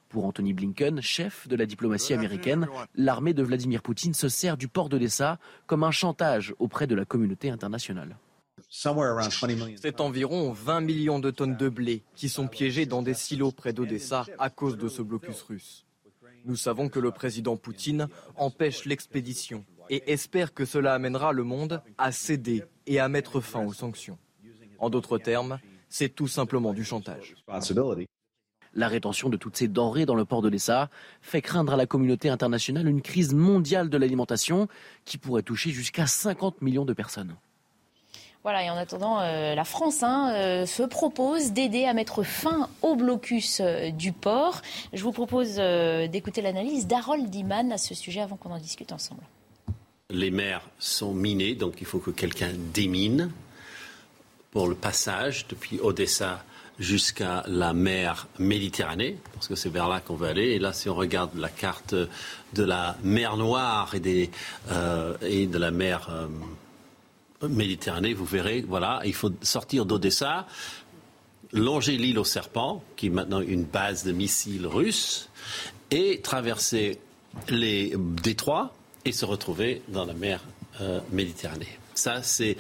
[0.10, 4.68] Pour Anthony Blinken, chef de la diplomatie américaine, l'armée de Vladimir Poutine se sert du
[4.68, 8.16] port d'Odessa comme un chantage auprès de la communauté internationale.
[8.70, 13.74] C'est environ 20 millions de tonnes de blé qui sont piégées dans des silos près
[13.74, 15.86] d'Odessa à cause de ce blocus russe.
[16.46, 21.82] Nous savons que le président Poutine empêche l'expédition et espère que cela amènera le monde
[21.98, 24.18] à céder et à mettre fin aux sanctions.
[24.78, 25.60] En d'autres termes,
[25.90, 27.36] c'est tout simplement du chantage.
[28.74, 30.90] La rétention de toutes ces denrées dans le port d'Odessa
[31.22, 34.68] fait craindre à la communauté internationale une crise mondiale de l'alimentation
[35.06, 37.38] qui pourrait toucher jusqu'à 50 millions de personnes.
[38.46, 42.70] Voilà, et en attendant, euh, la France hein, euh, se propose d'aider à mettre fin
[42.84, 44.62] au blocus euh, du port.
[44.94, 49.24] Je vous propose d'écouter l'analyse d'Harold Diman à ce sujet avant qu'on en discute ensemble.
[50.12, 53.32] Les mers sont minées, donc il faut que quelqu'un démine
[54.52, 56.44] pour le passage depuis Odessa
[56.78, 60.52] jusqu'à la mer Méditerranée, parce que c'est vers là qu'on veut aller.
[60.52, 64.30] Et là, si on regarde la carte de la mer Noire et,
[64.70, 66.12] de la mer
[67.42, 70.48] Méditerranée, vous verrez, voilà, il faut sortir d'Odessa,
[71.52, 75.30] longer l'île aux serpents, qui est maintenant une base de missiles russes,
[75.92, 77.00] et traverser
[77.50, 78.74] les détroits
[79.04, 80.42] et se retrouver dans la mer
[80.82, 81.78] euh, Méditerranée.
[81.94, 82.58] Ça, c'est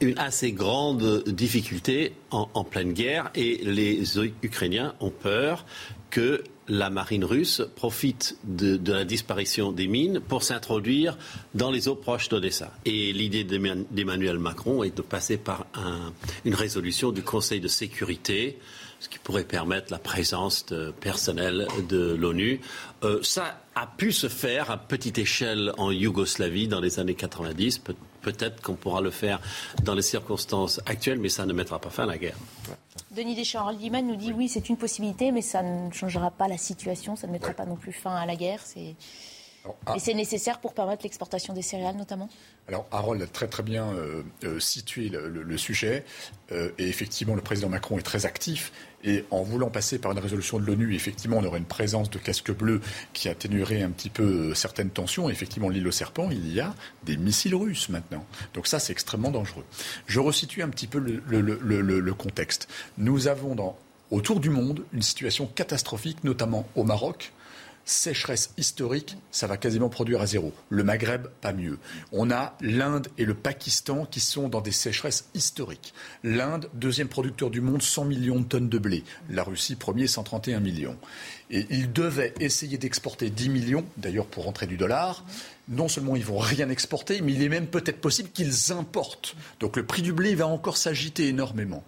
[0.00, 5.64] une assez grande difficulté en, pleine guerre et les Ukrainiens ont peur
[6.10, 11.18] que la marine russe profite de, la disparition des mines pour s'introduire
[11.54, 12.72] dans les eaux proches d'Odessa.
[12.84, 15.66] Et l'idée d'Emmanuel Macron est de passer par
[16.44, 18.58] une résolution du Conseil de sécurité
[19.00, 22.60] ce qui pourrait permettre la présence de personnel de l'ONU.
[23.02, 27.80] Euh, ça a pu se faire à petite échelle en Yougoslavie dans les années 90.
[27.80, 27.98] peut-être
[28.62, 29.40] qu'on pourra le faire
[29.82, 32.36] dans les circonstances actuelles, mais ça ne mettra pas fin à la guerre.
[33.10, 37.16] Denis Deschamps, nous dit oui, c'est une possibilité, mais ça ne changera pas la situation,
[37.16, 38.60] ça ne mettra pas non plus fin à la guerre.
[38.64, 38.94] C'est...
[39.96, 42.28] Et c'est nécessaire pour permettre l'exportation des céréales notamment
[42.68, 46.04] alors Harold a très très bien euh, euh, situé le, sujet
[46.50, 48.72] euh, et effectivement le président Macron est très actif
[49.04, 52.18] et en voulant passer par une résolution de l'ONU, effectivement on aurait une présence de
[52.18, 52.80] casques bleus
[53.12, 55.28] qui atténuerait un petit peu certaines tensions.
[55.28, 56.74] effectivement l'île aux serpents, il y a
[57.04, 58.24] des missiles russes maintenant.
[58.54, 59.64] Donc ça c'est extrêmement dangereux.
[60.06, 62.68] Je resitue un petit peu le, contexte.
[62.96, 63.74] Nous avons
[64.10, 67.32] autour du monde une situation catastrophique, notamment au Maroc
[67.84, 70.52] sécheresse historique, ça va quasiment produire à zéro.
[70.68, 71.78] Le Maghreb, pas mieux.
[72.12, 75.94] On a l'Inde et le Pakistan qui sont dans des sécheresses historiques.
[76.22, 79.04] L'Inde, deuxième producteur du monde, 100 millions de tonnes de blé.
[79.28, 80.96] La Russie, premier, 131 millions.
[81.50, 85.24] Et ils devaient essayer d'exporter 10 millions, d'ailleurs pour rentrer du dollar
[85.68, 89.34] non seulement ils vont rien exporter, mais il est même peut-être possible qu'ils importent.
[89.60, 91.84] Donc le prix du blé va encore s'agiter énormément.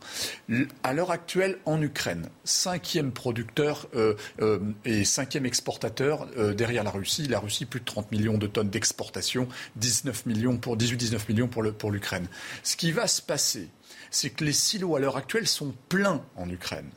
[0.83, 6.91] À l'heure actuelle, en Ukraine, cinquième producteur euh, euh, et cinquième exportateur euh, derrière la
[6.91, 7.29] Russie.
[7.29, 11.91] La Russie, plus de 30 millions de tonnes d'exportation, 19 millions pour 18-19 millions pour
[11.91, 12.27] l'Ukraine.
[12.63, 13.69] Ce qui va se passer,
[14.11, 16.91] c'est que les silos à l'heure actuelle sont pleins en Ukraine.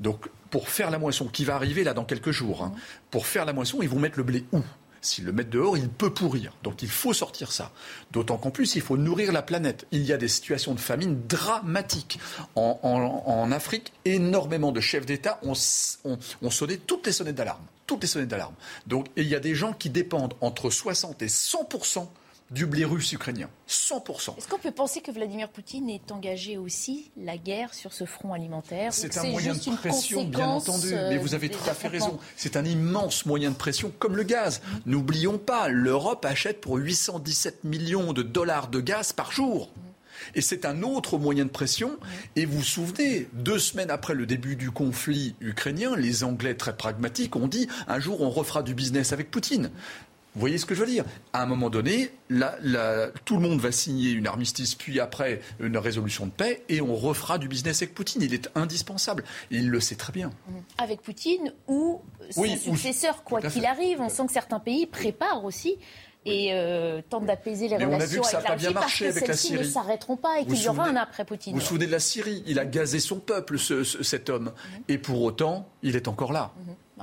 [0.00, 2.72] Donc pour faire la moisson, qui va arriver là dans quelques jours, hein,
[3.10, 4.60] pour faire la moisson, ils vont mettre le blé où?
[5.06, 6.52] S'ils le mettent dehors, il peut pourrir.
[6.64, 7.70] Donc il faut sortir ça.
[8.10, 9.86] D'autant qu'en plus, il faut nourrir la planète.
[9.92, 12.18] Il y a des situations de famine dramatiques.
[12.56, 17.62] En, Afrique, énormément de chefs d'État ont, sonné toutes les sonnettes d'alarme.
[17.86, 18.54] Toutes les sonnettes d'alarme.
[18.88, 21.68] Donc il y a des gens qui dépendent entre 60 et 100
[22.50, 23.48] du blé russe ukrainien.
[23.68, 24.38] 100%.
[24.38, 28.32] Est-ce qu'on peut penser que Vladimir Poutine est engagé aussi la guerre sur ce front
[28.32, 28.92] alimentaire?
[28.92, 30.94] C'est un moyen de pression, bien entendu.
[30.94, 32.18] Mais vous avez tout à fait raison.
[32.36, 34.60] C'est un immense moyen de pression, comme le gaz.
[34.86, 39.70] N'oublions pas, l'Europe achète pour 817 millions de dollars de gaz par jour.
[40.34, 41.96] Et c'est un autre moyen de pression.
[42.36, 46.76] Et vous vous souvenez, deux semaines après le début du conflit ukrainien, les Anglais très
[46.76, 49.70] pragmatiques ont dit un jour on refera du business avec Poutine.
[50.36, 51.06] Vous voyez ce que je veux dire?
[51.32, 52.10] À un moment donné,
[53.24, 56.94] tout le monde va signer une armistice, puis après une résolution de paix, et on
[56.94, 58.20] refera du business avec Poutine.
[58.20, 59.24] Il est indispensable.
[59.50, 60.30] il le sait très bien.
[60.76, 64.02] Avec Poutine ou son successeur, quoi qu'il arrive.
[64.02, 65.78] On sent que certains pays préparent aussi
[66.26, 70.40] et euh, tentent d'apaiser les relations avec la Russie parce que celles-ci ne s'arrêteront pas
[70.40, 71.54] et qu'il y aura un après Poutine.
[71.54, 72.42] Vous vous souvenez de la Syrie?
[72.46, 74.52] Il a gazé son peuple, cet homme.
[74.52, 74.78] Mmh.
[74.88, 76.52] Et pour autant, il est encore là.
[76.98, 77.02] Mmh.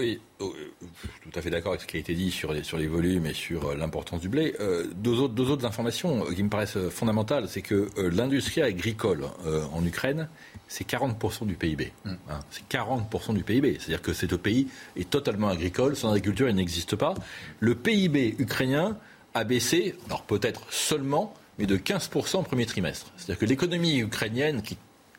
[0.00, 0.86] Oui, oh, euh,
[1.22, 3.26] tout à fait d'accord avec ce qui a été dit sur les, sur les volumes
[3.26, 4.56] et sur euh, l'importance du blé.
[4.58, 9.26] Euh, deux, autres, deux, autres, informations qui me paraissent fondamentales, c'est que l'industrie agricole
[9.74, 10.30] en Ukraine,
[10.68, 11.92] c'est 40% du PIB.
[12.06, 12.12] Mm.
[12.30, 13.76] Hein, c'est 40% du PIB.
[13.78, 17.12] C'est-à-dire que ce pays est totalement agricole, sans agriculture, il n'existe pas.
[17.58, 18.96] Le PIB ukrainien
[19.34, 23.12] a baissé, alors peut-être seulement, mais de 15% au premier trimestre.
[23.18, 24.78] C'est-à-dire que l'économie ukrainienne, qui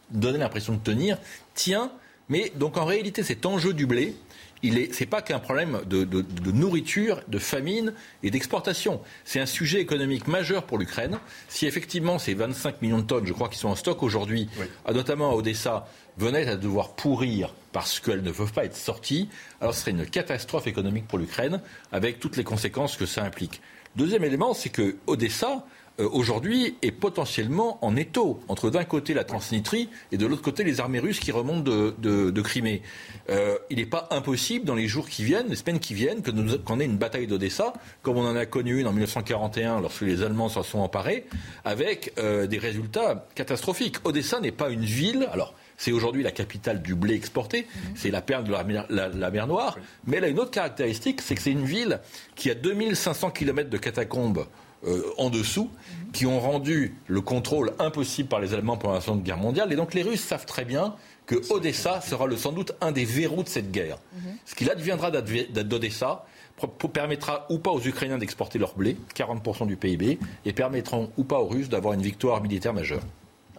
[0.09, 1.19] donnait l'impression de tenir,
[1.53, 1.91] tient.
[2.29, 4.15] Mais donc en réalité, cet enjeu du blé,
[4.63, 6.05] ce n'est pas qu'un problème de,
[6.51, 7.93] nourriture, de famine
[8.23, 9.01] et d'exportation.
[9.25, 11.19] C'est un sujet économique majeur pour l'Ukraine.
[11.47, 14.49] Si effectivement ces 25 millions de tonnes, je crois, qui sont en stock aujourd'hui,
[14.91, 15.87] notamment à Odessa,
[16.17, 19.29] venaient à devoir pourrir parce qu'elles ne peuvent pas être sorties,
[19.61, 23.61] alors ce serait une catastrophe économique pour l'Ukraine, avec toutes les conséquences que ça implique.
[23.95, 25.65] Deuxième élément, c'est que Odessa,
[25.99, 30.63] euh, aujourd'hui est potentiellement en étau entre d'un côté la Transnistrie et de l'autre côté
[30.63, 32.81] les armées russes qui remontent de, Crimée.
[33.29, 36.21] Euh, il n'est pas impossible dans les jours qui viennent, les semaines qui viennent,
[36.65, 40.23] qu'on ait une bataille d'Odessa, comme on en a connu une en 1941 lorsque les
[40.23, 41.25] Allemands s'en sont emparés,
[41.65, 43.97] avec euh, des résultats catastrophiques.
[44.03, 45.27] Odessa n'est pas une ville.
[45.31, 49.31] Alors, c'est aujourd'hui la capitale du blé exporté, c'est la perle de la mer, la
[49.31, 49.77] mer Noire.
[50.05, 51.99] Mais elle a une autre caractéristique, c'est que c'est une ville
[52.35, 54.45] qui a 2500 km de catacombes
[54.85, 55.69] euh, en dessous,
[56.13, 59.71] qui ont rendu le contrôle impossible par les Allemands pendant la Seconde Guerre mondiale.
[59.71, 63.05] Et donc les Russes savent très bien que Odessa sera le, sans doute un des
[63.05, 63.97] verrous de cette guerre.
[64.13, 64.37] Mhm.
[64.45, 66.25] Ce qu'il adviendra d'Odessa
[66.93, 71.39] permettra ou pas aux Ukrainiens d'exporter leur blé, 40% du PIB, et permettront ou pas
[71.39, 73.01] aux Russes d'avoir une victoire militaire majeure.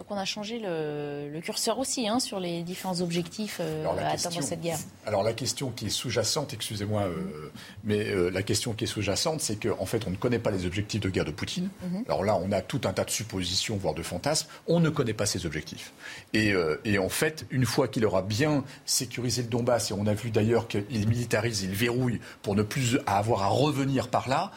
[0.03, 4.43] Donc on a changé le, curseur aussi hein, sur les différents objectifs euh, à atteindre
[4.43, 4.77] cette guerre.
[5.05, 7.51] Alors la question qui est sous-jacente, excusez-moi, euh,
[7.85, 10.65] mais euh, la question qui est sous-jacente, c'est qu'en fait on ne connaît pas les
[10.65, 11.69] objectifs de guerre de Poutine.
[11.83, 12.03] Mhm.
[12.07, 14.49] Alors là on a tout un tas de suppositions, voire de fantasmes.
[14.67, 15.93] On ne connaît pas ses objectifs.
[16.33, 20.13] Et, et en fait, une fois qu'il aura bien sécurisé le Donbass, et on a
[20.13, 24.51] vu d'ailleurs qu'il militarise, il verrouille pour ne plus avoir à revenir par là,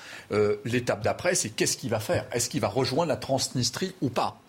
[0.65, 2.27] l'étape d'après c'est qu'est-ce qu'il va faire?
[2.33, 4.41] Est-ce qu'il va rejoindre la Transnistrie ou pas?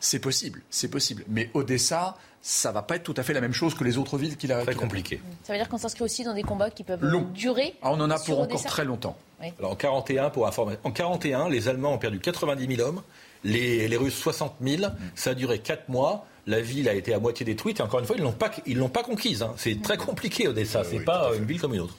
[0.00, 1.24] C'est possible, c'est possible.
[1.28, 4.16] Mais Odessa, ça va pas être tout à fait la même chose que les autres
[4.16, 4.62] villes qu'il a.
[4.62, 5.20] Très compliqué.
[5.44, 7.74] Ça veut dire qu'on s'inscrit aussi dans des combats qui peuvent durer.
[7.82, 9.16] Ah, on en a pour encore très longtemps.
[9.58, 13.02] Alors en 41, pour informer, en 41, les Allemands ont perdu 90 000 hommes,
[13.44, 14.82] les, Russes 60 000.
[15.14, 16.26] Ça a duré 4 mois.
[16.46, 17.80] La ville a été à moitié détruite.
[17.80, 19.42] Et encore une fois, ils l'ont pas, ils l'ont pas conquise.
[19.42, 19.52] Hein.
[19.56, 20.82] C'est très compliqué Odessa.
[20.84, 21.96] C'est pas une ville comme une autre.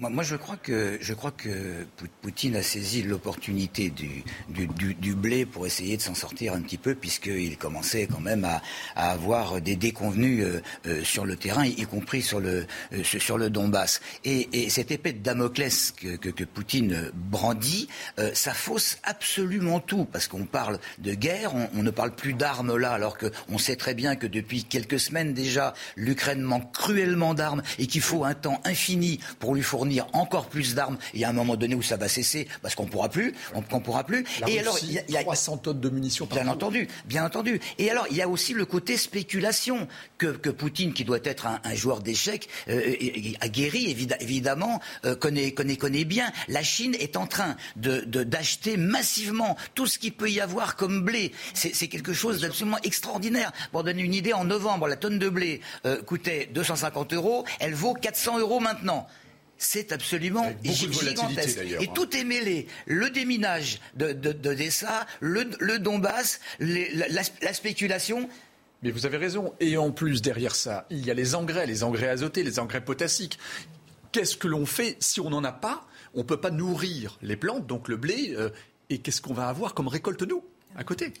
[0.00, 1.86] Moi, je crois que
[2.22, 7.58] Poutine a saisi l'opportunité du, blé pour essayer de s'en sortir un petit peu, puisqu'il
[7.58, 8.62] commençait quand même à,
[8.94, 14.00] avoir des déconvenus euh, euh, sur le terrain, y, compris sur le euh, Donbass.
[14.24, 17.88] Et, cette épée de Damoclès que, Poutine brandit,
[18.34, 22.92] ça fausse absolument tout, parce qu'on parle de guerre, on, ne parle plus d'armes là,
[22.92, 27.86] alors qu'on sait très bien que depuis quelques semaines déjà, l'Ukraine manque cruellement d'armes et
[27.86, 30.98] qu'il faut un temps infini pour lui fournir encore plus d'armes.
[31.14, 33.62] Il y a un moment donné où ça va cesser parce qu'on pourra plus, on,
[33.80, 34.24] pourra plus.
[34.46, 36.26] et alors, il y, a 300 tonnes de munitions.
[36.26, 37.60] Par bien entendu, bien entendu.
[37.78, 41.46] Et alors, il y a aussi le côté spéculation que, que Poutine, qui doit être
[41.46, 42.94] un, joueur d'échecs, euh,
[43.40, 46.32] aguerri évidemment, euh, connaît, connaît, connaît bien.
[46.48, 51.02] La Chine est en train de d'acheter massivement tout ce qu'il peut y avoir comme
[51.02, 51.32] blé.
[51.54, 53.52] C'est quelque chose d'absolument extraordinaire.
[53.72, 57.44] Pour donner une idée, en novembre, la tonne de blé euh, coûtait 250 euros.
[57.60, 59.06] Elle vaut 400 euros maintenant
[59.58, 61.58] c'est absolument gigantesque.
[61.58, 61.92] Et hein.
[61.94, 62.68] tout est mêlé.
[62.86, 64.34] Le déminage de, de,
[65.20, 68.28] le, Donbass, la, spéculation.
[68.82, 69.52] Mais vous avez raison.
[69.58, 72.84] Et en plus, derrière ça, il y a les engrais, les engrais azotés, les engrais
[72.84, 73.38] potassiques.
[74.12, 75.86] Qu'est-ce que l'on fait si on n'en a pas?
[76.14, 78.34] On ne peut pas nourrir les plantes, donc le blé.
[78.36, 78.50] Euh,
[78.90, 80.42] et qu'est-ce qu'on va avoir comme récolte, nous,
[80.76, 81.12] à côté?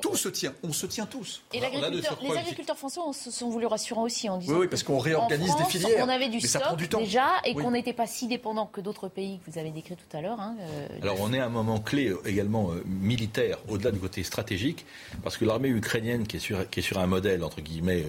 [0.00, 1.42] Tout se tient, on se tient tous.
[1.52, 5.54] Et les agriculteurs français se sont voulus rassurants aussi en disant oui, parce qu'on réorganise
[5.56, 6.04] des filières.
[6.04, 9.50] On avait du stock déjà et qu'on n'était pas si dépendant que d'autres pays que
[9.50, 10.40] vous avez décrit tout à l'heure.
[10.40, 13.98] Hein, euh, Alors on est à un moment clé euh, également euh, militaire, au-delà du
[13.98, 14.86] côté stratégique,
[15.22, 18.04] parce que l'armée ukrainienne qui est sur, qui est sur un modèle entre guillemets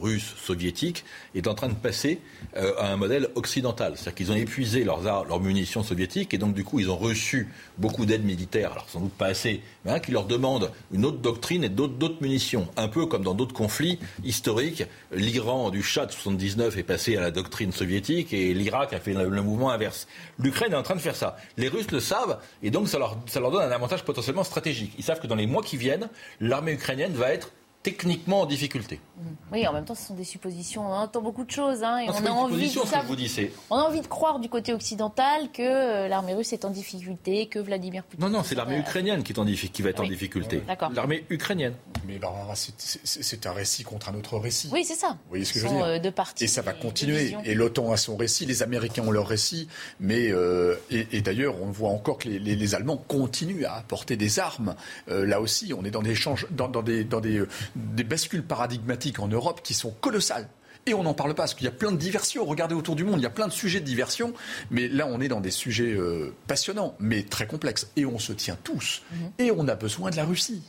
[0.00, 2.20] russe, soviétique, est en train de passer
[2.56, 3.94] euh, à un modèle occidental.
[3.96, 7.48] C'est-à-dire qu'ils ont épuisé leurs, leurs munitions soviétiques et donc du coup ils ont reçu
[7.78, 11.18] beaucoup d'aide militaire, alors sans doute pas assez, mais hein, qui leur demande une autre
[11.18, 12.68] doctrine et d'autres munitions.
[12.76, 17.20] Un peu comme dans d'autres conflits historiques, l'Iran du Shah de 79 est passé à
[17.20, 20.06] la doctrine soviétique et l'Irak a fait le, mouvement inverse.
[20.38, 21.36] L'Ukraine est en train de faire ça.
[21.56, 24.92] Les Russes le savent et donc ça ça leur donne un avantage potentiellement stratégique.
[24.98, 26.08] Ils savent que dans les mois qui viennent,
[26.40, 27.50] l'armée ukrainienne va être
[27.90, 29.00] techniquement en difficulté.
[29.16, 29.38] Mmh.
[29.52, 30.86] Oui, en même temps, ce sont des suppositions.
[30.86, 31.82] On entend beaucoup de choses.
[31.82, 35.62] Hein, et on, a envie de on a envie de croire du côté occidental que
[35.62, 38.24] euh, l'armée russe est en difficulté, que Vladimir Poutine.
[38.24, 40.62] Non, non, c'est l'armée ukrainienne qui, est en qui va être en difficulté.
[40.94, 41.74] L'armée ukrainienne.
[42.06, 44.68] Mais Barbara, c'est un récit contre un autre récit.
[44.72, 45.08] Oui, c'est ça.
[45.08, 47.34] Vous voyez ce que je veux dire euh, Et ça va continuer.
[47.44, 49.68] Et l'OTAN a son récit, les Américains ont leur récit.
[50.00, 54.74] Mais euh, et, d'ailleurs, on voit encore que les, Allemands continuent à apporter des armes.
[55.06, 56.14] là aussi, on est dans des,
[56.50, 57.42] dans, dans des, dans des
[57.78, 60.48] des bascules paradigmatiques en Europe qui sont colossales.
[60.86, 62.44] Et on n'en parle pas, parce qu'il y a plein de diversions.
[62.44, 64.32] Regardez autour du monde, il y a plein de sujets de diversion.
[64.70, 67.90] Mais là, on est dans des sujets euh, passionnants, mais très complexes.
[67.96, 69.02] Et on se tient tous.
[69.12, 69.30] Mhm.
[69.38, 70.62] Et on a besoin de la Russie.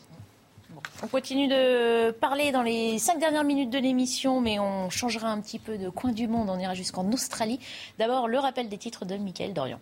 [1.01, 5.39] On continue de parler dans les cinq dernières minutes de l'émission, mais on changera un
[5.39, 6.49] petit peu de coin du monde.
[6.49, 7.59] On ira jusqu'en Australie.
[7.97, 9.79] D'abord, le rappel des titres de Michael Dorian.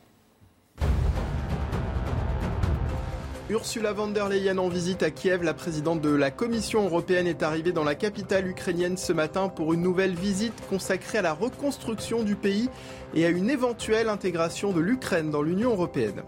[3.50, 7.44] Ursula von der Leyen en visite à Kiev, la présidente de la Commission européenne est
[7.44, 12.24] arrivée dans la capitale ukrainienne ce matin pour une nouvelle visite consacrée à la reconstruction
[12.24, 12.70] du pays
[13.16, 16.24] et à une éventuelle intégration de l'Ukraine dans l'Union européenne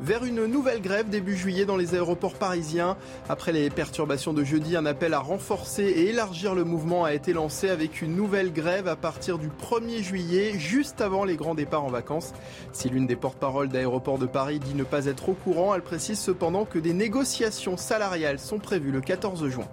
[0.00, 2.96] vers une nouvelle grève début juillet dans les aéroports parisiens.
[3.28, 7.32] Après les perturbations de jeudi, un appel à renforcer et élargir le mouvement a été
[7.32, 11.84] lancé avec une nouvelle grève à partir du 1er juillet, juste avant les grands départs
[11.84, 12.32] en vacances.
[12.72, 16.18] Si l'une des porte-paroles d'aéroports de Paris dit ne pas être au courant, elle précise
[16.18, 19.68] cependant que des négociations salariales sont prévues le 14 juin.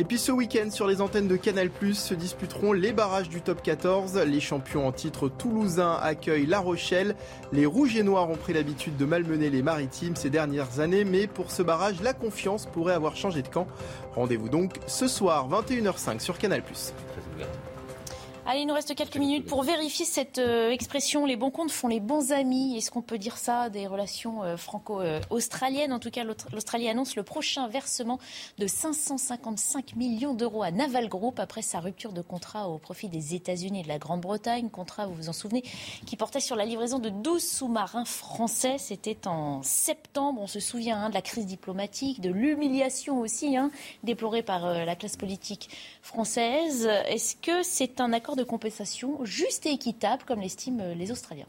[0.00, 3.62] Et puis ce week-end, sur les antennes de Canal+, se disputeront les barrages du top
[3.62, 4.16] 14.
[4.16, 7.16] Les champions en titre toulousains accueillent La Rochelle.
[7.50, 11.26] Les Rouges et Noirs ont pris l'habitude de malmener les Maritimes ces dernières années, mais
[11.26, 13.66] pour ce barrage, la confiance pourrait avoir changé de camp.
[14.14, 16.62] Rendez-vous donc ce soir, 21h05 sur Canal+.
[18.50, 21.86] Allez, il nous reste quelques minutes pour vérifier cette euh, expression les bons comptes font
[21.86, 22.78] les bons amis.
[22.78, 25.92] Est-ce qu'on peut dire ça des relations euh, franco-australiennes?
[25.92, 28.18] En tout cas, l'Australie annonce le prochain versement
[28.56, 33.34] de 555 millions d'euros à Naval Group après sa rupture de contrat au profit des
[33.34, 34.70] États-Unis et de la Grande-Bretagne.
[34.70, 35.62] Contrat, vous vous en souvenez,
[36.06, 38.76] qui portait sur la livraison de 12 sous-marins français.
[38.78, 40.40] C'était en septembre.
[40.40, 43.70] On se souvient hein, de la crise diplomatique, de l'humiliation aussi, hein,
[44.04, 45.68] déplorée par euh, la classe politique
[46.00, 46.88] française.
[47.08, 51.46] Est-ce que c'est un accord de compensation juste et équitable, comme l'estiment les Australiens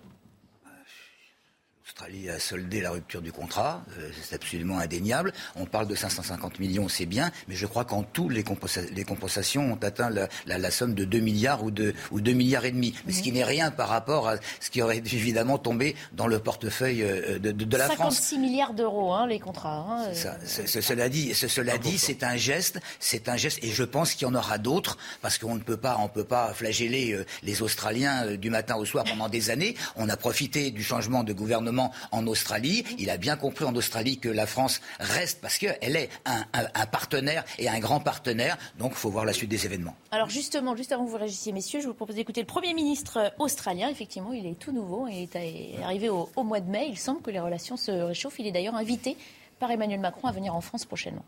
[1.90, 5.34] L'Australie a soldé la rupture du contrat, euh, c'est absolument indéniable.
[5.56, 9.80] On parle de 550 millions, c'est bien, mais je crois qu'en tout, les, compensations ont
[9.82, 12.94] atteint la, somme de 2 milliards ou 2, ou 2 milliards et demi.
[13.08, 16.38] Mais ce qui n'est rien par rapport à ce qui aurait évidemment tombé dans le
[16.38, 18.18] portefeuille euh, de, la France.
[18.18, 19.84] 56 milliards d'euros, hein, les contrats.
[19.90, 20.46] Hein, euh.
[20.46, 24.30] cela dit, cela dit, c'est un geste, c'est un geste, et je pense qu'il y
[24.30, 28.52] en aura d'autres, parce qu'on ne peut pas, on peut pas flageller les Australiens du
[28.52, 29.76] matin au soir pendant des années.
[29.96, 31.79] On a profité du changement de gouvernement
[32.12, 32.84] en Australie.
[32.98, 37.44] Il a bien compris en Australie que la France reste parce qu'elle est un, partenaire
[37.58, 38.58] et un grand partenaire.
[38.78, 39.96] Donc il faut voir la suite des événements.
[40.12, 43.34] Alors justement, juste avant que vous réagissiez, messieurs, je vous propose d'écouter le Premier ministre
[43.40, 43.90] australien.
[43.90, 46.88] Effectivement, il est tout nouveau et est arrivé au, au mois de mai.
[46.90, 48.40] Il semble que les relations se réchauffent.
[48.40, 49.18] Il est d'ailleurs invité
[49.60, 51.26] par Emmanuel Macron à venir en France prochainement.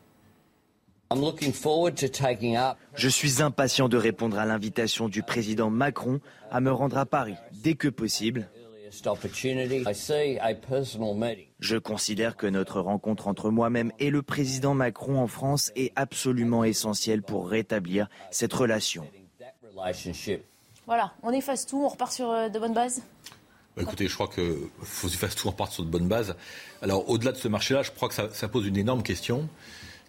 [2.95, 7.36] Je suis impatient de répondre à l'invitation du président Macron à me rendre à Paris
[7.52, 8.48] dès que possible
[11.59, 16.63] je considère que notre rencontre entre moi-même et le président Macron en France est absolument
[16.63, 19.07] essentielle pour rétablir cette relation.
[20.85, 23.01] Voilà, on efface tout, on repart sur euh, de bonnes bases.
[23.77, 26.35] Bah, écoutez, je crois qu'il faut effacer tout, on repart sur de bonnes bases.
[26.81, 29.47] Alors, au-delà de ce marché-là, je crois que ça pose une énorme question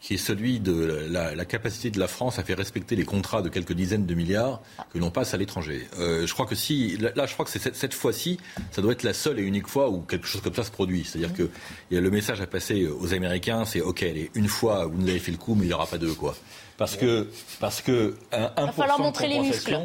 [0.03, 3.49] qui est celui de la, capacité de la France à faire respecter les contrats de
[3.49, 4.61] quelques dizaines de milliards
[4.93, 5.87] que l'on passe à l'étranger.
[5.99, 8.39] Euh, je crois que si, là, je crois que c'est cette, fois-ci,
[8.73, 11.05] ça doit être la seule et unique fois où quelque chose comme ça se produit.
[11.05, 11.49] C'est-à-dire que
[11.91, 14.05] il y a le message à passer aux Américains, c'est OK,
[14.35, 16.35] une fois vous nous avez fait le coup, mais il n'y aura pas deux quoi.
[16.77, 17.29] Parce que
[17.61, 19.79] parce que un, 1% va falloir montrer les muscles.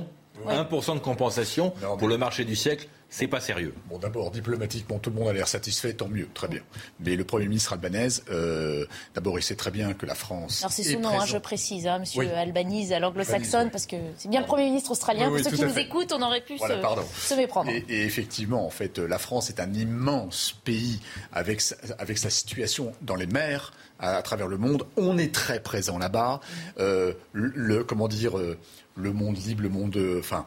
[0.46, 3.74] 1% de compensation pour le marché du siècle, c'est pas sérieux.
[3.90, 6.60] Bon, d'abord, diplomatiquement, tout le monde a l'air satisfait, tant mieux, très bien.
[7.00, 8.86] Mais le Premier ministre albanese, euh,
[9.16, 10.62] d'abord, il sait très bien que la France.
[10.62, 14.30] Alors, c'est son nom, hein, je précise, hein, monsieur Albanese à l'anglo-saxonne, parce que c'est
[14.30, 15.30] bien le Premier ministre australien.
[15.30, 17.72] Pour ceux qui nous écoutent, on aurait pu se, méprendre.
[17.72, 21.00] Et, effectivement, en fait, la France est un immense pays
[21.32, 21.62] avec
[21.98, 24.84] avec sa situation dans les mers à, travers le monde.
[24.96, 26.40] On est très présent là-bas.
[26.80, 28.58] Euh, le, comment dire, euh,
[28.96, 30.46] le monde libre, le monde, euh, enfin,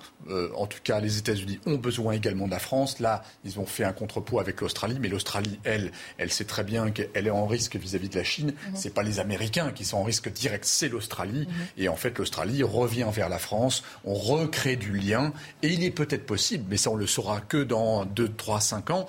[0.56, 2.98] en tout cas, les États-Unis ont besoin également de la France.
[2.98, 6.90] Là, ils ont fait un contrepoids avec l'Australie, mais l'Australie, elle, elle sait très bien
[6.90, 8.52] qu'elle est en risque vis-à-vis de la Chine.
[8.64, 8.76] Ce mhm.
[8.76, 11.46] C'est pas les Américains qui sont en risque direct, c'est l'Australie.
[11.48, 11.54] Mhm.
[11.78, 13.82] Et en fait, l'Australie revient vers la France.
[14.04, 15.32] On recrée du lien,
[15.62, 18.90] et il est peut-être possible, mais ça on le saura que dans 2, 3, 5
[18.90, 19.06] ans,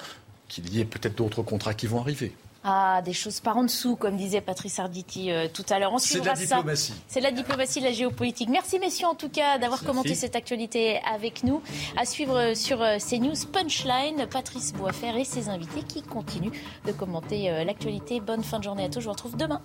[0.47, 2.33] qu'il y ait peut-être d'autres contrats qui vont arriver.
[2.63, 5.93] Ah, des choses par en dessous, comme disait Patrice Arditi euh, tout à l'heure.
[5.99, 6.93] C'est de la diplomatie.
[7.07, 8.49] C'est la diplomatie, de la géopolitique.
[8.49, 11.61] Merci messieurs en tout cas d'avoir commenté cette actualité avec nous.
[11.97, 16.51] À suivre euh, sur euh, CNews Punchline, Patrice Boisfer et ses invités qui continuent
[16.85, 18.19] de commenter l'actualité.
[18.19, 18.99] Bonne fin de journée à tous.
[18.99, 19.61] Je vous retrouve demain.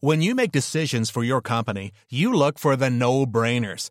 [0.00, 3.90] When you make decisions for your company, you look for the no-brainers.